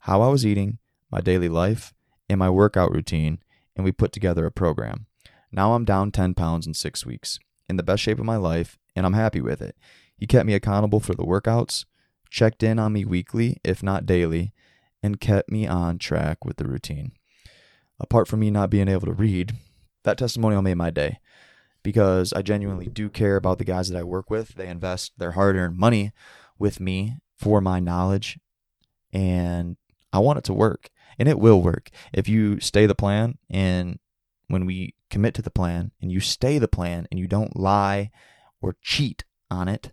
how 0.00 0.22
I 0.22 0.28
was 0.28 0.46
eating, 0.46 0.78
my 1.10 1.20
daily 1.20 1.48
life, 1.48 1.92
and 2.28 2.38
my 2.38 2.50
workout 2.50 2.92
routine, 2.92 3.38
and 3.76 3.84
we 3.84 3.92
put 3.92 4.12
together 4.12 4.46
a 4.46 4.50
program. 4.50 5.06
Now 5.50 5.74
I'm 5.74 5.84
down 5.84 6.10
10 6.10 6.34
pounds 6.34 6.66
in 6.66 6.74
six 6.74 7.04
weeks, 7.04 7.38
in 7.68 7.76
the 7.76 7.82
best 7.82 8.02
shape 8.02 8.18
of 8.18 8.24
my 8.24 8.36
life, 8.36 8.78
and 8.96 9.04
I'm 9.04 9.12
happy 9.12 9.40
with 9.40 9.60
it. 9.60 9.76
He 10.16 10.26
kept 10.26 10.46
me 10.46 10.54
accountable 10.54 11.00
for 11.00 11.14
the 11.14 11.24
workouts, 11.24 11.84
checked 12.30 12.62
in 12.62 12.78
on 12.78 12.92
me 12.92 13.04
weekly, 13.04 13.58
if 13.62 13.82
not 13.82 14.06
daily, 14.06 14.52
and 15.02 15.20
kept 15.20 15.50
me 15.50 15.66
on 15.66 15.98
track 15.98 16.44
with 16.44 16.56
the 16.56 16.66
routine. 16.66 17.12
Apart 17.98 18.28
from 18.28 18.40
me 18.40 18.50
not 18.50 18.70
being 18.70 18.88
able 18.88 19.06
to 19.06 19.12
read, 19.12 19.54
that 20.04 20.18
testimonial 20.18 20.62
made 20.62 20.74
my 20.74 20.90
day 20.90 21.18
because 21.82 22.32
I 22.32 22.42
genuinely 22.42 22.86
do 22.86 23.08
care 23.08 23.36
about 23.36 23.58
the 23.58 23.64
guys 23.64 23.88
that 23.88 23.98
I 23.98 24.02
work 24.02 24.30
with. 24.30 24.54
They 24.54 24.68
invest 24.68 25.12
their 25.18 25.32
hard 25.32 25.56
earned 25.56 25.76
money 25.76 26.12
with 26.58 26.80
me 26.80 27.16
for 27.36 27.60
my 27.60 27.80
knowledge, 27.80 28.38
and 29.12 29.76
I 30.12 30.18
want 30.18 30.38
it 30.38 30.44
to 30.44 30.54
work 30.54 30.90
and 31.18 31.28
it 31.28 31.38
will 31.38 31.62
work 31.62 31.90
if 32.12 32.28
you 32.28 32.60
stay 32.60 32.86
the 32.86 32.94
plan 32.94 33.38
and 33.50 33.98
when 34.48 34.66
we 34.66 34.94
commit 35.10 35.34
to 35.34 35.42
the 35.42 35.50
plan 35.50 35.92
and 36.00 36.10
you 36.10 36.20
stay 36.20 36.58
the 36.58 36.68
plan 36.68 37.06
and 37.10 37.18
you 37.18 37.26
don't 37.26 37.56
lie 37.56 38.10
or 38.60 38.76
cheat 38.82 39.24
on 39.50 39.68
it 39.68 39.92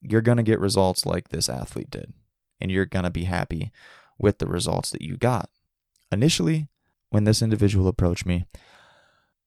you're 0.00 0.20
going 0.20 0.36
to 0.36 0.42
get 0.42 0.60
results 0.60 1.04
like 1.04 1.28
this 1.28 1.48
athlete 1.48 1.90
did 1.90 2.12
and 2.60 2.70
you're 2.70 2.86
going 2.86 3.04
to 3.04 3.10
be 3.10 3.24
happy 3.24 3.72
with 4.18 4.38
the 4.38 4.46
results 4.46 4.90
that 4.90 5.02
you 5.02 5.16
got 5.16 5.50
initially 6.12 6.68
when 7.10 7.24
this 7.24 7.42
individual 7.42 7.88
approached 7.88 8.26
me 8.26 8.44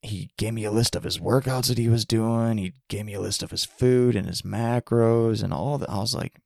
he 0.02 0.32
gave 0.38 0.54
me 0.54 0.66
a 0.66 0.72
list 0.72 0.96
of 0.96 1.04
his 1.04 1.20
workouts 1.20 1.68
that 1.68 1.78
he 1.78 1.90
was 1.90 2.06
doing 2.06 2.58
he 2.58 2.74
gave 2.88 3.06
me 3.06 3.14
a 3.14 3.22
list 3.22 3.44
of 3.44 3.52
his 3.52 3.66
food 3.66 4.16
and 4.16 4.28
his 4.28 4.42
macros 4.42 5.44
and 5.44 5.54
all 5.54 5.78
that 5.78 5.90
i 5.90 5.98
was 5.98 6.16
like 6.16 6.40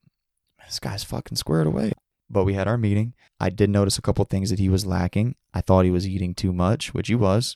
this 0.65 0.79
guy's 0.79 1.03
fucking 1.03 1.37
squared 1.37 1.67
away 1.67 1.91
but 2.29 2.43
we 2.43 2.53
had 2.53 2.67
our 2.67 2.77
meeting. 2.77 3.13
I 3.39 3.49
did 3.49 3.69
notice 3.69 3.97
a 3.97 4.01
couple 4.01 4.25
things 4.25 4.49
that 4.49 4.59
he 4.59 4.69
was 4.69 4.85
lacking. 4.85 5.35
I 5.53 5.61
thought 5.61 5.85
he 5.85 5.91
was 5.91 6.07
eating 6.07 6.33
too 6.33 6.51
much, 6.51 6.93
which 6.93 7.07
he 7.07 7.15
was. 7.15 7.55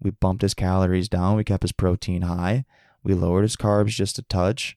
We 0.00 0.10
bumped 0.10 0.42
his 0.42 0.54
calories 0.54 1.08
down. 1.08 1.36
We 1.36 1.44
kept 1.44 1.62
his 1.62 1.72
protein 1.72 2.22
high. 2.22 2.64
We 3.04 3.14
lowered 3.14 3.42
his 3.42 3.56
carbs 3.56 3.88
just 3.88 4.18
a 4.18 4.22
touch. 4.22 4.76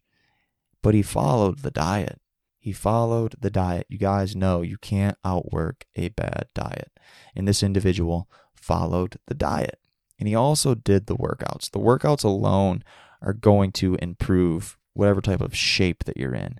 But 0.81 0.93
he 0.93 1.01
followed 1.01 1.59
the 1.59 1.71
diet. 1.71 2.19
He 2.65 2.73
followed 2.73 3.35
the 3.39 3.51
diet. 3.51 3.85
You 3.89 3.99
guys 3.99 4.35
know 4.35 4.63
you 4.63 4.79
can't 4.79 5.19
outwork 5.23 5.85
a 5.95 6.09
bad 6.09 6.47
diet. 6.55 6.99
And 7.35 7.47
this 7.47 7.61
individual 7.61 8.27
followed 8.55 9.19
the 9.27 9.35
diet. 9.35 9.79
And 10.17 10.27
he 10.27 10.33
also 10.33 10.73
did 10.73 11.05
the 11.05 11.15
workouts. 11.15 11.69
The 11.69 11.77
workouts 11.77 12.23
alone 12.23 12.83
are 13.21 13.33
going 13.33 13.71
to 13.73 13.99
improve 14.01 14.79
whatever 14.93 15.21
type 15.21 15.41
of 15.41 15.55
shape 15.55 16.05
that 16.05 16.17
you're 16.17 16.33
in. 16.33 16.57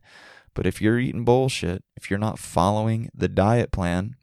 But 0.54 0.68
if 0.68 0.80
you're 0.80 1.00
eating 1.00 1.26
bullshit, 1.26 1.84
if 1.98 2.12
you're 2.12 2.20
not 2.20 2.38
following 2.38 3.10
the 3.12 3.28
diet 3.28 3.72
plan, 3.72 4.16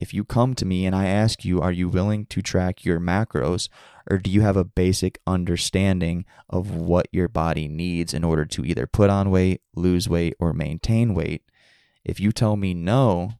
if 0.00 0.12
you 0.12 0.24
come 0.24 0.54
to 0.54 0.64
me 0.64 0.86
and 0.86 0.94
I 0.94 1.06
ask 1.06 1.44
you, 1.44 1.60
are 1.60 1.72
you 1.72 1.88
willing 1.88 2.26
to 2.26 2.42
track 2.42 2.84
your 2.84 3.00
macros 3.00 3.68
or 4.10 4.18
do 4.18 4.30
you 4.30 4.42
have 4.42 4.56
a 4.56 4.64
basic 4.64 5.18
understanding 5.26 6.24
of 6.50 6.74
what 6.74 7.06
your 7.12 7.28
body 7.28 7.68
needs 7.68 8.12
in 8.12 8.24
order 8.24 8.44
to 8.44 8.64
either 8.64 8.86
put 8.86 9.08
on 9.08 9.30
weight, 9.30 9.62
lose 9.74 10.08
weight, 10.08 10.34
or 10.38 10.52
maintain 10.52 11.14
weight? 11.14 11.42
If 12.04 12.20
you 12.20 12.32
tell 12.32 12.56
me 12.56 12.74
no, 12.74 13.32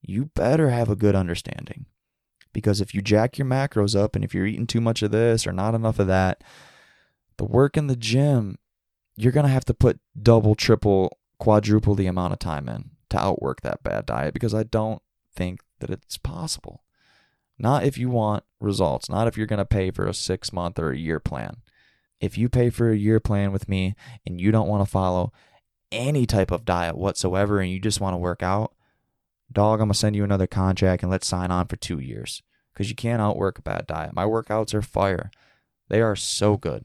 you 0.00 0.26
better 0.34 0.70
have 0.70 0.88
a 0.88 0.96
good 0.96 1.14
understanding. 1.14 1.86
Because 2.52 2.80
if 2.80 2.94
you 2.94 3.02
jack 3.02 3.36
your 3.36 3.46
macros 3.46 3.94
up 3.94 4.14
and 4.14 4.24
if 4.24 4.32
you're 4.32 4.46
eating 4.46 4.66
too 4.66 4.80
much 4.80 5.02
of 5.02 5.10
this 5.10 5.46
or 5.46 5.52
not 5.52 5.74
enough 5.74 5.98
of 5.98 6.06
that, 6.06 6.42
the 7.36 7.44
work 7.44 7.76
in 7.76 7.86
the 7.86 7.96
gym, 7.96 8.56
you're 9.14 9.32
going 9.32 9.44
to 9.44 9.52
have 9.52 9.66
to 9.66 9.74
put 9.74 10.00
double, 10.20 10.54
triple 10.54 11.18
quadruple 11.38 11.94
the 11.94 12.06
amount 12.06 12.32
of 12.32 12.38
time 12.38 12.66
in 12.66 12.92
to 13.10 13.20
outwork 13.20 13.60
that 13.60 13.82
bad 13.82 14.06
diet 14.06 14.32
because 14.32 14.54
I 14.54 14.62
don't 14.62 15.02
think 15.36 15.60
that 15.80 15.90
it's 15.90 16.18
possible. 16.18 16.82
Not 17.58 17.84
if 17.84 17.96
you 17.96 18.10
want 18.10 18.44
results, 18.60 19.08
not 19.08 19.28
if 19.28 19.36
you're 19.36 19.46
going 19.46 19.58
to 19.58 19.64
pay 19.64 19.90
for 19.90 20.06
a 20.06 20.14
six 20.14 20.52
month 20.52 20.78
or 20.78 20.90
a 20.90 20.98
year 20.98 21.20
plan. 21.20 21.58
If 22.20 22.38
you 22.38 22.48
pay 22.48 22.70
for 22.70 22.90
a 22.90 22.96
year 22.96 23.20
plan 23.20 23.52
with 23.52 23.68
me 23.68 23.94
and 24.26 24.40
you 24.40 24.50
don't 24.50 24.68
want 24.68 24.84
to 24.84 24.90
follow 24.90 25.32
any 25.92 26.26
type 26.26 26.50
of 26.50 26.64
diet 26.64 26.96
whatsoever 26.96 27.60
and 27.60 27.70
you 27.70 27.80
just 27.80 28.00
want 28.00 28.14
to 28.14 28.18
work 28.18 28.42
out, 28.42 28.74
dog, 29.52 29.80
I'm 29.80 29.88
going 29.88 29.92
to 29.92 29.98
send 29.98 30.16
you 30.16 30.24
another 30.24 30.46
contract 30.46 31.02
and 31.02 31.10
let's 31.10 31.26
sign 31.26 31.50
on 31.50 31.66
for 31.66 31.76
two 31.76 31.98
years 31.98 32.42
because 32.72 32.88
you 32.90 32.96
can't 32.96 33.22
outwork 33.22 33.58
a 33.58 33.62
bad 33.62 33.86
diet. 33.86 34.14
My 34.14 34.24
workouts 34.24 34.74
are 34.74 34.82
fire, 34.82 35.30
they 35.88 36.00
are 36.00 36.16
so 36.16 36.56
good. 36.56 36.84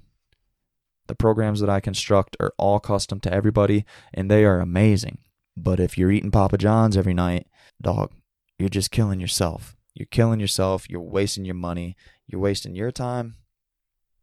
The 1.08 1.16
programs 1.16 1.60
that 1.60 1.70
I 1.70 1.80
construct 1.80 2.38
are 2.40 2.54
all 2.58 2.80
custom 2.80 3.20
to 3.22 3.34
everybody 3.34 3.86
and 4.14 4.30
they 4.30 4.46
are 4.46 4.60
amazing. 4.60 5.18
But 5.58 5.80
if 5.80 5.98
you're 5.98 6.12
eating 6.12 6.32
Papa 6.32 6.58
John's 6.58 6.96
every 6.96 7.14
night, 7.14 7.48
dog, 7.82 8.14
you're 8.62 8.70
just 8.70 8.92
killing 8.92 9.20
yourself. 9.20 9.76
You're 9.94 10.08
killing 10.08 10.40
yourself. 10.40 10.90
You're 10.90 11.02
wasting 11.02 11.46
your 11.46 11.56
money. 11.56 11.98
You're 12.28 12.42
wasting 12.42 12.76
your 12.76 12.92
time. 12.92 13.36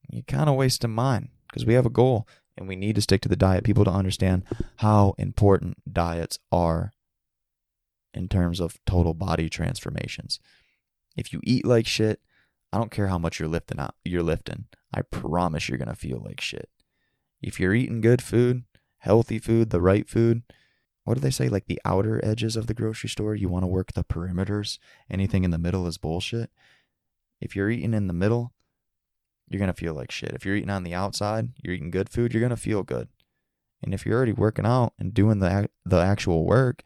You're 0.09 0.23
kind 0.23 0.49
of 0.49 0.57
wasting 0.57 0.91
mine 0.91 1.29
because 1.49 1.67
we 1.67 1.75
have 1.75 1.87
a 1.87 1.91
goal 1.91 2.27
and 2.57 2.67
we 2.67 2.77
need 2.77 2.95
to 2.95 3.03
stick 3.03 3.21
to 3.23 3.29
the 3.29 3.37
diet. 3.37 3.65
People 3.65 3.85
to 3.85 3.91
understand 3.91 4.45
how 4.77 5.15
important 5.19 5.93
diets 5.93 6.39
are 6.51 6.93
in 8.15 8.29
terms 8.29 8.61
of 8.61 8.79
total 8.87 9.13
body 9.13 9.51
transformations. 9.51 10.41
If 11.17 11.33
you 11.33 11.41
eat 11.45 11.67
like 11.67 11.87
shit, 11.87 12.21
I 12.73 12.79
don't 12.79 12.91
care 12.91 13.09
how 13.09 13.19
much 13.19 13.39
you're 13.39 13.49
lifting 13.49 13.79
out, 13.79 13.95
you're 14.05 14.23
lifting. 14.23 14.67
I 14.95 15.03
promise 15.03 15.69
you're 15.69 15.79
going 15.79 15.89
to 15.89 15.95
feel 15.95 16.23
like 16.25 16.41
shit 16.41 16.71
if 17.43 17.61
you're 17.61 17.75
eating 17.75 18.01
good 18.01 18.23
food, 18.23 18.65
healthy 18.99 19.39
food, 19.39 19.71
the 19.71 19.81
right 19.81 20.09
food, 20.09 20.43
what 21.09 21.15
do 21.15 21.21
they 21.21 21.31
say? 21.31 21.49
Like 21.49 21.67
the 21.67 21.81
outer 21.87 22.21
edges 22.23 22.55
of 22.55 22.67
the 22.67 22.75
grocery 22.75 23.09
store, 23.09 23.35
you 23.35 23.49
want 23.49 23.63
to 23.63 23.69
work 23.69 23.93
the 23.93 24.05
perimeters. 24.05 24.79
Anything 25.11 25.43
in 25.43 25.51
the 25.51 25.57
middle 25.57 25.87
is 25.87 25.97
bullshit. 25.97 26.51
If 27.41 27.57
you're 27.57 27.71
eating 27.71 27.95
in 27.95 28.09
the 28.09 28.13
middle, 28.13 28.53
you're 29.49 29.59
going 29.59 29.73
to 29.73 29.81
feel 29.81 29.95
like 29.95 30.11
shit. 30.11 30.33
If 30.33 30.45
you're 30.45 30.55
eating 30.55 30.69
on 30.69 30.83
the 30.83 30.93
outside, 30.93 31.49
you're 31.63 31.75
eating 31.75 31.91
good 31.91 32.11
food, 32.11 32.35
you're 32.35 32.43
going 32.43 32.51
to 32.51 32.57
feel 32.57 32.83
good. 32.83 33.09
And 33.83 33.95
if 33.95 34.05
you're 34.05 34.17
already 34.17 34.33
working 34.33 34.67
out 34.67 34.93
and 34.99 35.15
doing 35.15 35.39
the 35.39 35.71
the 35.87 35.97
actual 35.97 36.45
work, 36.45 36.83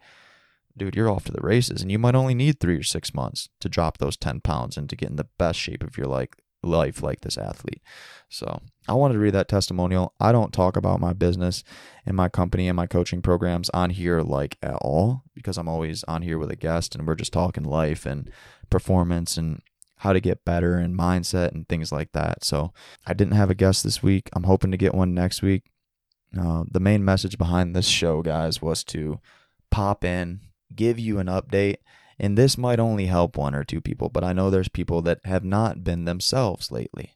dude, 0.77 0.95
you're 0.95 1.11
off 1.11 1.25
to 1.25 1.33
the 1.33 1.41
races. 1.41 1.83
And 1.83 1.91
you 1.91 1.99
might 1.99 2.15
only 2.15 2.35
need 2.35 2.61
three 2.61 2.77
or 2.77 2.85
six 2.85 3.13
months 3.13 3.49
to 3.59 3.69
drop 3.69 3.99
those 3.99 4.17
10 4.17 4.41
pounds 4.41 4.77
and 4.77 4.89
to 4.89 4.95
get 4.95 5.11
in 5.11 5.17
the 5.17 5.29
best 5.37 5.59
shape 5.59 5.83
of 5.83 5.99
your 5.99 6.07
life, 6.07 6.29
life 6.63 7.03
like 7.03 7.21
this 7.21 7.39
athlete. 7.39 7.83
So 8.29 8.63
I 8.89 8.95
wanted 8.95 9.15
to 9.15 9.21
read 9.21 9.35
that 9.35 9.49
testimonial. 9.49 10.15
I 10.19 10.33
don't 10.33 10.53
talk 10.53 10.77
about 10.77 11.01
my 11.01 11.13
business 11.13 11.63
and 12.07 12.17
my 12.17 12.29
company 12.29 12.67
and 12.69 12.77
my 12.77 12.87
coaching 12.87 13.21
programs 13.21 13.69
on 13.71 13.91
here 13.91 14.23
like 14.23 14.57
at 14.63 14.77
all 14.77 15.23
because 15.35 15.59
I'm 15.59 15.69
always 15.69 16.03
on 16.05 16.23
here 16.23 16.39
with 16.39 16.51
a 16.51 16.57
guest 16.57 16.95
and 16.95 17.07
we're 17.07 17.15
just 17.15 17.33
talking 17.33 17.65
life 17.65 18.07
and 18.07 18.31
performance 18.71 19.37
and 19.37 19.61
how 19.99 20.13
to 20.13 20.21
get 20.21 20.45
better 20.45 20.77
and 20.77 20.99
mindset 20.99 21.53
and 21.53 21.69
things 21.69 21.93
like 21.93 22.13
that. 22.13 22.43
So 22.43 22.73
I 23.07 23.13
didn't 23.13 23.35
have 23.35 23.51
a 23.51 23.55
guest 23.55 23.85
this 23.85 24.03
week. 24.03 24.31
I'm 24.33 24.45
hoping 24.45 24.71
to 24.71 24.77
get 24.77 24.95
one 24.95 25.15
next 25.15 25.43
week. 25.43 25.65
Uh, 26.39 26.65
the 26.71 26.81
main 26.81 27.05
message 27.05 27.37
behind 27.37 27.77
this 27.77 27.87
show, 27.87 28.23
guys, 28.23 28.63
was 28.63 28.83
to 28.85 29.21
pop 29.71 30.05
in, 30.05 30.41
give 30.75 30.99
you 30.99 31.19
an 31.19 31.27
update 31.27 31.77
and 32.19 32.37
this 32.37 32.59
might 32.59 32.81
only 32.81 33.07
help 33.07 33.37
one 33.37 33.55
or 33.55 33.65
two 33.65 33.81
people, 33.81 34.09
but 34.09 34.25
I 34.25 34.33
know 34.33 34.51
there's 34.51 34.69
people 34.69 35.03
that 35.03 35.21
have 35.25 35.45
not 35.45 35.85
been 35.85 36.05
themselves 36.05 36.71
lately. 36.71 37.15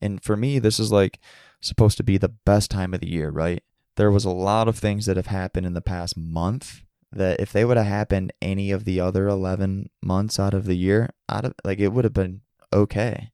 And 0.00 0.22
for 0.22 0.36
me, 0.36 0.58
this 0.58 0.80
is 0.80 0.90
like 0.90 1.18
supposed 1.60 1.96
to 1.98 2.02
be 2.02 2.16
the 2.18 2.28
best 2.28 2.70
time 2.70 2.94
of 2.94 3.00
the 3.00 3.10
year, 3.10 3.30
right? 3.30 3.62
there 4.00 4.10
was 4.10 4.24
a 4.24 4.30
lot 4.30 4.66
of 4.66 4.78
things 4.78 5.04
that 5.04 5.18
have 5.18 5.26
happened 5.26 5.66
in 5.66 5.74
the 5.74 5.82
past 5.82 6.16
month 6.16 6.84
that 7.12 7.38
if 7.38 7.52
they 7.52 7.66
would 7.66 7.76
have 7.76 7.86
happened 7.86 8.32
any 8.40 8.70
of 8.70 8.86
the 8.86 8.98
other 8.98 9.28
11 9.28 9.90
months 10.02 10.40
out 10.40 10.54
of 10.54 10.64
the 10.64 10.74
year, 10.74 11.10
I'd 11.28 11.44
have, 11.44 11.54
like 11.64 11.80
it 11.80 11.88
would 11.88 12.04
have 12.04 12.14
been 12.14 12.40
okay. 12.72 13.30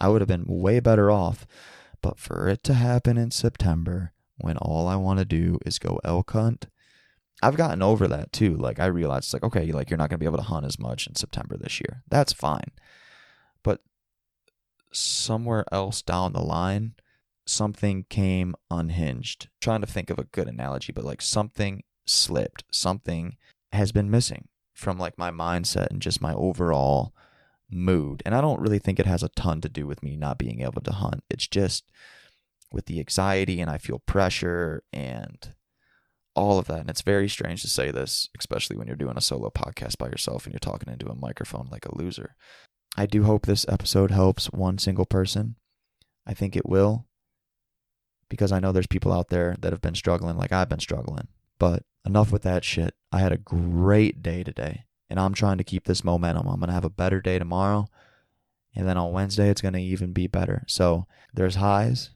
I 0.00 0.08
would 0.08 0.20
have 0.20 0.28
been 0.28 0.46
way 0.48 0.80
better 0.80 1.08
off. 1.08 1.46
But 2.00 2.18
for 2.18 2.48
it 2.48 2.64
to 2.64 2.74
happen 2.74 3.16
in 3.16 3.30
September 3.30 4.12
when 4.38 4.56
all 4.56 4.88
I 4.88 4.96
want 4.96 5.20
to 5.20 5.24
do 5.24 5.60
is 5.64 5.78
go 5.78 6.00
elk 6.02 6.32
hunt, 6.32 6.66
I've 7.42 7.56
gotten 7.56 7.82
over 7.82 8.06
that 8.08 8.32
too. 8.32 8.56
Like 8.56 8.78
I 8.78 8.86
realized 8.86 9.32
like, 9.32 9.42
okay, 9.42 9.72
like 9.72 9.90
you're 9.90 9.98
not 9.98 10.08
going 10.08 10.18
to 10.18 10.22
be 10.22 10.26
able 10.26 10.38
to 10.38 10.44
hunt 10.44 10.64
as 10.64 10.78
much 10.78 11.06
in 11.06 11.16
September 11.16 11.56
this 11.56 11.80
year. 11.80 12.02
That's 12.08 12.32
fine. 12.32 12.70
But 13.62 13.80
somewhere 14.92 15.64
else 15.72 16.02
down 16.02 16.32
the 16.32 16.40
line, 16.40 16.94
something 17.44 18.06
came 18.08 18.54
unhinged. 18.70 19.46
I'm 19.46 19.50
trying 19.60 19.80
to 19.80 19.86
think 19.86 20.08
of 20.10 20.18
a 20.18 20.24
good 20.24 20.46
analogy, 20.46 20.92
but 20.92 21.04
like 21.04 21.20
something 21.20 21.82
slipped. 22.06 22.64
Something 22.70 23.36
has 23.72 23.90
been 23.90 24.10
missing 24.10 24.48
from 24.72 24.98
like 24.98 25.18
my 25.18 25.30
mindset 25.30 25.88
and 25.88 26.00
just 26.00 26.22
my 26.22 26.34
overall 26.34 27.12
mood. 27.70 28.22
And 28.24 28.34
I 28.34 28.40
don't 28.40 28.60
really 28.60 28.78
think 28.78 29.00
it 29.00 29.06
has 29.06 29.22
a 29.22 29.28
ton 29.30 29.60
to 29.62 29.68
do 29.68 29.86
with 29.86 30.02
me 30.02 30.16
not 30.16 30.38
being 30.38 30.60
able 30.60 30.82
to 30.82 30.92
hunt. 30.92 31.24
It's 31.28 31.48
just 31.48 31.84
with 32.70 32.86
the 32.86 33.00
anxiety 33.00 33.60
and 33.60 33.70
I 33.70 33.78
feel 33.78 33.98
pressure 33.98 34.82
and 34.92 35.54
all 36.34 36.58
of 36.58 36.66
that. 36.66 36.80
And 36.80 36.90
it's 36.90 37.02
very 37.02 37.28
strange 37.28 37.62
to 37.62 37.68
say 37.68 37.90
this, 37.90 38.28
especially 38.38 38.76
when 38.76 38.86
you're 38.86 38.96
doing 38.96 39.16
a 39.16 39.20
solo 39.22 39.50
podcast 39.50 39.98
by 39.98 40.06
yourself 40.06 40.44
and 40.44 40.52
you're 40.52 40.60
talking 40.60 40.92
into 40.92 41.10
a 41.10 41.14
microphone 41.14 41.68
like 41.70 41.86
a 41.86 41.96
loser. 41.96 42.34
I 42.96 43.06
do 43.06 43.24
hope 43.24 43.46
this 43.46 43.66
episode 43.68 44.10
helps 44.10 44.46
one 44.46 44.78
single 44.78 45.06
person. 45.06 45.56
I 46.26 46.34
think 46.34 46.56
it 46.56 46.68
will 46.68 47.06
because 48.28 48.52
I 48.52 48.60
know 48.60 48.72
there's 48.72 48.86
people 48.86 49.12
out 49.12 49.28
there 49.28 49.56
that 49.60 49.72
have 49.72 49.82
been 49.82 49.94
struggling 49.94 50.36
like 50.36 50.52
I've 50.52 50.68
been 50.68 50.80
struggling. 50.80 51.28
But 51.58 51.84
enough 52.04 52.32
with 52.32 52.42
that 52.42 52.64
shit. 52.64 52.94
I 53.10 53.20
had 53.20 53.32
a 53.32 53.38
great 53.38 54.22
day 54.22 54.42
today 54.42 54.84
and 55.08 55.20
I'm 55.20 55.34
trying 55.34 55.58
to 55.58 55.64
keep 55.64 55.84
this 55.84 56.04
momentum. 56.04 56.48
I'm 56.48 56.58
going 56.58 56.68
to 56.68 56.74
have 56.74 56.84
a 56.84 56.90
better 56.90 57.20
day 57.20 57.38
tomorrow. 57.38 57.86
And 58.74 58.88
then 58.88 58.96
on 58.96 59.12
Wednesday, 59.12 59.50
it's 59.50 59.60
going 59.60 59.74
to 59.74 59.80
even 59.80 60.12
be 60.12 60.26
better. 60.26 60.64
So 60.66 61.06
there's 61.34 61.56
highs, 61.56 62.10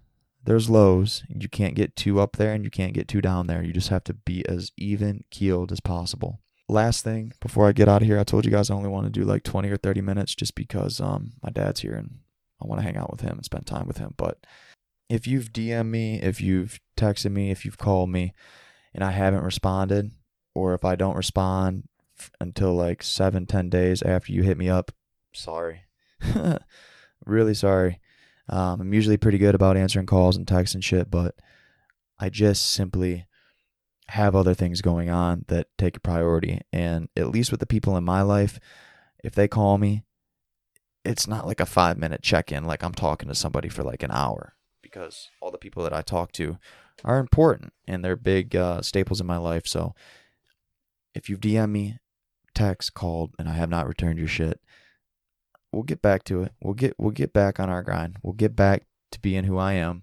there's 0.46 0.70
lows. 0.70 1.24
You 1.28 1.48
can't 1.48 1.74
get 1.74 1.96
too 1.96 2.20
up 2.20 2.36
there 2.36 2.52
and 2.52 2.64
you 2.64 2.70
can't 2.70 2.94
get 2.94 3.08
too 3.08 3.20
down 3.20 3.48
there. 3.48 3.62
You 3.62 3.72
just 3.72 3.88
have 3.88 4.04
to 4.04 4.14
be 4.14 4.46
as 4.48 4.72
even 4.76 5.24
keeled 5.30 5.72
as 5.72 5.80
possible. 5.80 6.40
Last 6.68 7.04
thing 7.04 7.32
before 7.40 7.68
I 7.68 7.72
get 7.72 7.88
out 7.88 8.02
of 8.02 8.08
here, 8.08 8.18
I 8.18 8.24
told 8.24 8.44
you 8.44 8.50
guys 8.50 8.70
I 8.70 8.74
only 8.74 8.88
want 8.88 9.06
to 9.06 9.10
do 9.10 9.24
like 9.24 9.42
20 9.42 9.68
or 9.68 9.76
30 9.76 10.00
minutes 10.00 10.34
just 10.34 10.54
because 10.54 11.00
um, 11.00 11.32
my 11.42 11.50
dad's 11.50 11.80
here 11.80 11.94
and 11.94 12.18
I 12.62 12.66
want 12.66 12.80
to 12.80 12.84
hang 12.84 12.96
out 12.96 13.10
with 13.10 13.20
him 13.20 13.32
and 13.32 13.44
spend 13.44 13.66
time 13.66 13.86
with 13.86 13.98
him. 13.98 14.14
But 14.16 14.46
if 15.08 15.26
you've 15.26 15.52
DM 15.52 15.88
me, 15.88 16.20
if 16.20 16.40
you've 16.40 16.80
texted 16.96 17.30
me, 17.32 17.50
if 17.50 17.64
you've 17.64 17.78
called 17.78 18.10
me 18.10 18.32
and 18.94 19.04
I 19.04 19.10
haven't 19.10 19.44
responded, 19.44 20.10
or 20.54 20.74
if 20.74 20.84
I 20.84 20.96
don't 20.96 21.16
respond 21.16 21.84
until 22.40 22.74
like 22.74 23.02
seven, 23.02 23.46
ten 23.46 23.68
days 23.68 24.02
after 24.02 24.32
you 24.32 24.42
hit 24.42 24.58
me 24.58 24.68
up. 24.68 24.90
Sorry. 25.32 25.82
really 27.26 27.54
sorry. 27.54 28.00
Um, 28.48 28.80
I'm 28.80 28.94
usually 28.94 29.16
pretty 29.16 29.38
good 29.38 29.54
about 29.54 29.76
answering 29.76 30.06
calls 30.06 30.36
and 30.36 30.46
texts 30.46 30.74
and 30.74 30.84
shit, 30.84 31.10
but 31.10 31.34
I 32.18 32.28
just 32.28 32.70
simply 32.70 33.26
have 34.08 34.36
other 34.36 34.54
things 34.54 34.80
going 34.82 35.10
on 35.10 35.44
that 35.48 35.66
take 35.78 35.96
a 35.96 36.00
priority. 36.00 36.60
And 36.72 37.08
at 37.16 37.28
least 37.28 37.50
with 37.50 37.60
the 37.60 37.66
people 37.66 37.96
in 37.96 38.04
my 38.04 38.22
life, 38.22 38.60
if 39.24 39.34
they 39.34 39.48
call 39.48 39.78
me, 39.78 40.04
it's 41.04 41.26
not 41.26 41.46
like 41.46 41.60
a 41.60 41.66
five 41.66 41.98
minute 41.98 42.22
check 42.22 42.52
in, 42.52 42.64
like 42.64 42.82
I'm 42.82 42.94
talking 42.94 43.28
to 43.28 43.34
somebody 43.34 43.68
for 43.68 43.82
like 43.82 44.02
an 44.02 44.10
hour 44.10 44.54
because 44.82 45.30
all 45.40 45.50
the 45.50 45.58
people 45.58 45.82
that 45.82 45.92
I 45.92 46.02
talk 46.02 46.32
to 46.32 46.58
are 47.04 47.18
important 47.18 47.72
and 47.86 48.04
they're 48.04 48.16
big 48.16 48.54
uh, 48.56 48.82
staples 48.82 49.20
in 49.20 49.26
my 49.26 49.36
life. 49.36 49.66
So 49.66 49.94
if 51.14 51.28
you've 51.28 51.40
DM 51.40 51.70
me, 51.70 51.98
text, 52.54 52.94
called, 52.94 53.34
and 53.38 53.48
I 53.48 53.52
have 53.52 53.70
not 53.70 53.86
returned 53.86 54.18
your 54.18 54.28
shit. 54.28 54.60
We'll 55.72 55.82
get 55.82 56.02
back 56.02 56.24
to 56.24 56.42
it. 56.42 56.52
We'll 56.62 56.74
get 56.74 56.94
we'll 56.98 57.10
get 57.10 57.32
back 57.32 57.60
on 57.60 57.68
our 57.68 57.82
grind. 57.82 58.16
We'll 58.22 58.34
get 58.34 58.56
back 58.56 58.84
to 59.12 59.20
being 59.20 59.44
who 59.44 59.58
I 59.58 59.74
am. 59.74 60.02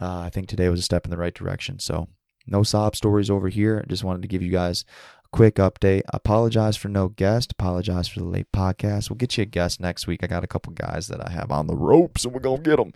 Uh, 0.00 0.20
I 0.20 0.30
think 0.30 0.48
today 0.48 0.68
was 0.68 0.80
a 0.80 0.84
step 0.84 1.04
in 1.04 1.10
the 1.10 1.16
right 1.16 1.34
direction. 1.34 1.78
So 1.78 2.08
no 2.46 2.62
sob 2.62 2.96
stories 2.96 3.30
over 3.30 3.48
here. 3.48 3.82
I 3.84 3.88
just 3.88 4.04
wanted 4.04 4.22
to 4.22 4.28
give 4.28 4.42
you 4.42 4.50
guys 4.50 4.84
a 5.24 5.28
quick 5.36 5.56
update. 5.56 6.02
Apologize 6.12 6.76
for 6.76 6.88
no 6.88 7.08
guest. 7.08 7.52
Apologize 7.52 8.08
for 8.08 8.18
the 8.20 8.26
late 8.26 8.50
podcast. 8.52 9.08
We'll 9.08 9.16
get 9.16 9.36
you 9.36 9.42
a 9.42 9.46
guest 9.46 9.80
next 9.80 10.06
week. 10.06 10.22
I 10.22 10.26
got 10.26 10.44
a 10.44 10.48
couple 10.48 10.72
guys 10.72 11.08
that 11.08 11.26
I 11.26 11.30
have 11.30 11.50
on 11.50 11.66
the 11.66 11.76
ropes, 11.76 12.24
and 12.24 12.34
we're 12.34 12.40
gonna 12.40 12.62
get 12.62 12.76
them. 12.76 12.92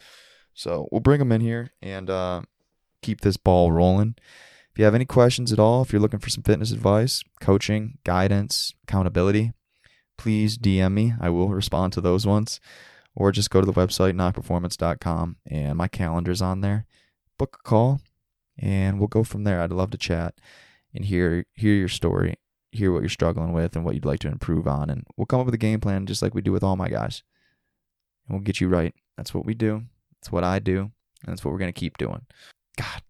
So 0.55 0.89
we'll 0.91 1.01
bring 1.01 1.21
them 1.21 1.33
in 1.33 1.41
here 1.41 1.71
and 1.81 2.11
uh, 2.11 2.43
keep 3.03 3.21
this 3.21 3.37
ball 3.37 3.71
rolling. 3.71 4.17
If 4.73 4.79
you 4.79 4.85
have 4.85 4.95
any 4.95 5.05
questions 5.05 5.53
at 5.53 5.59
all, 5.59 5.83
if 5.83 5.93
you're 5.93 6.03
looking 6.03 6.21
for 6.21 6.31
some 6.31 6.43
fitness 6.43 6.73
advice, 6.73 7.23
coaching, 7.41 7.99
guidance, 8.05 8.75
accountability, 8.85 9.53
please 10.19 10.59
DM 10.59 10.93
me. 10.93 11.15
I 11.21 11.31
will 11.31 11.49
respond 11.49 11.95
to 11.95 12.01
those 12.01 12.27
ones. 12.27 12.61
Or 13.15 13.33
just 13.33 13.51
go 13.51 13.61
to 13.61 13.67
the 13.67 13.73
website, 13.73 14.13
nockperformance.com, 14.13 15.37
and 15.45 15.77
my 15.77 15.89
calendar's 15.89 16.41
on 16.41 16.61
there. 16.61 16.87
Book 17.37 17.59
a 17.61 17.69
call, 17.69 18.01
and 18.57 19.01
we'll 19.01 19.09
go 19.09 19.25
from 19.25 19.43
there. 19.43 19.61
I'd 19.61 19.73
love 19.73 19.91
to 19.91 19.99
chat 19.99 20.35
and 20.95 21.05
hear 21.05 21.45
hear 21.55 21.75
your 21.75 21.89
story, 21.89 22.37
hear 22.71 22.93
what 22.93 23.01
you're 23.01 23.09
struggling 23.09 23.53
with 23.53 23.75
and 23.75 23.85
what 23.85 23.95
you'd 23.95 24.05
like 24.05 24.21
to 24.21 24.29
improve 24.29 24.69
on. 24.69 24.89
And 24.89 25.05
we'll 25.17 25.27
come 25.27 25.41
up 25.41 25.47
with 25.47 25.55
a 25.55 25.59
game 25.59 25.81
plan 25.81 26.07
just 26.07 26.23
like 26.23 26.35
we 26.35 26.43
do 26.43 26.53
with 26.53 26.63
all 26.63 26.77
my 26.77 26.89
guys. 26.89 27.25
And 28.27 28.37
we'll 28.37 28.45
get 28.45 28.61
you 28.61 28.69
right. 28.69 28.95
That's 29.17 29.35
what 29.35 29.45
we 29.45 29.55
do. 29.55 29.83
That's 30.21 30.31
what 30.31 30.45
I 30.45 30.61
do. 30.61 30.79
And 30.81 31.33
that's 31.33 31.45
what 31.45 31.51
we're 31.51 31.59
going 31.59 31.73
to 31.73 31.81
keep 31.81 31.99
doing. 31.99 32.25
God, 32.77 33.03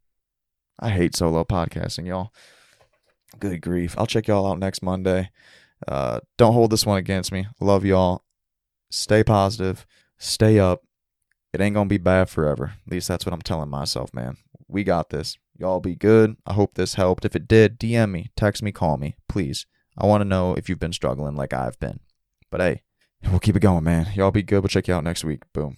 I 0.81 0.88
hate 0.88 1.14
solo 1.14 1.44
podcasting, 1.44 2.07
y'all. 2.07 2.33
Good 3.38 3.61
grief. 3.61 3.94
I'll 3.99 4.07
check 4.07 4.27
y'all 4.27 4.51
out 4.51 4.59
next 4.59 4.83
Monday. 4.83 5.31
Uh, 5.87 6.21
don't 6.37 6.55
hold 6.55 6.71
this 6.71 6.87
one 6.87 6.99
against 6.99 7.33
me. 7.33 7.47
Love 7.61 7.85
y'all. 7.85 8.25
Stay 8.91 9.23
positive. 9.23 9.87
Stay 10.19 10.59
up. 10.59 10.83
It 11.53 11.61
ain't 11.61 11.75
gonna 11.75 11.88
be 11.88 11.99
bad 11.99 12.29
forever. 12.29 12.75
At 12.87 12.93
least 12.93 13.09
that's 13.09 13.25
what 13.25 13.33
I'm 13.33 13.43
telling 13.43 13.71
myself, 13.71 14.12
man. 14.12 14.37
We 14.67 14.85
got 14.85 15.11
this. 15.11 15.38
Y'all 15.57 15.81
be 15.81 15.95
good. 15.95 16.37
I 16.47 16.53
hope 16.53 16.75
this 16.75 16.95
helped. 16.95 17.25
If 17.25 17.35
it 17.35 17.49
did, 17.49 17.79
DM 17.79 18.11
me, 18.11 18.31
text 18.37 18.62
me, 18.62 18.71
call 18.71 18.97
me, 18.97 19.17
please. 19.29 19.67
I 19.97 20.07
want 20.07 20.21
to 20.21 20.29
know 20.29 20.55
if 20.55 20.69
you've 20.69 20.79
been 20.79 20.93
struggling 20.93 21.35
like 21.35 21.53
I've 21.53 21.79
been. 21.81 22.01
But 22.51 22.61
hey, 22.61 22.83
we'll 23.31 23.41
keep 23.41 23.57
it 23.57 23.61
going, 23.61 23.85
man. 23.85 24.09
Y'all 24.14 24.31
be 24.31 24.43
good. 24.43 24.62
We'll 24.62 24.69
check 24.69 24.88
you 24.88 24.95
out 24.95 25.05
next 25.05 25.25
week. 25.25 25.43
Boom. 25.53 25.77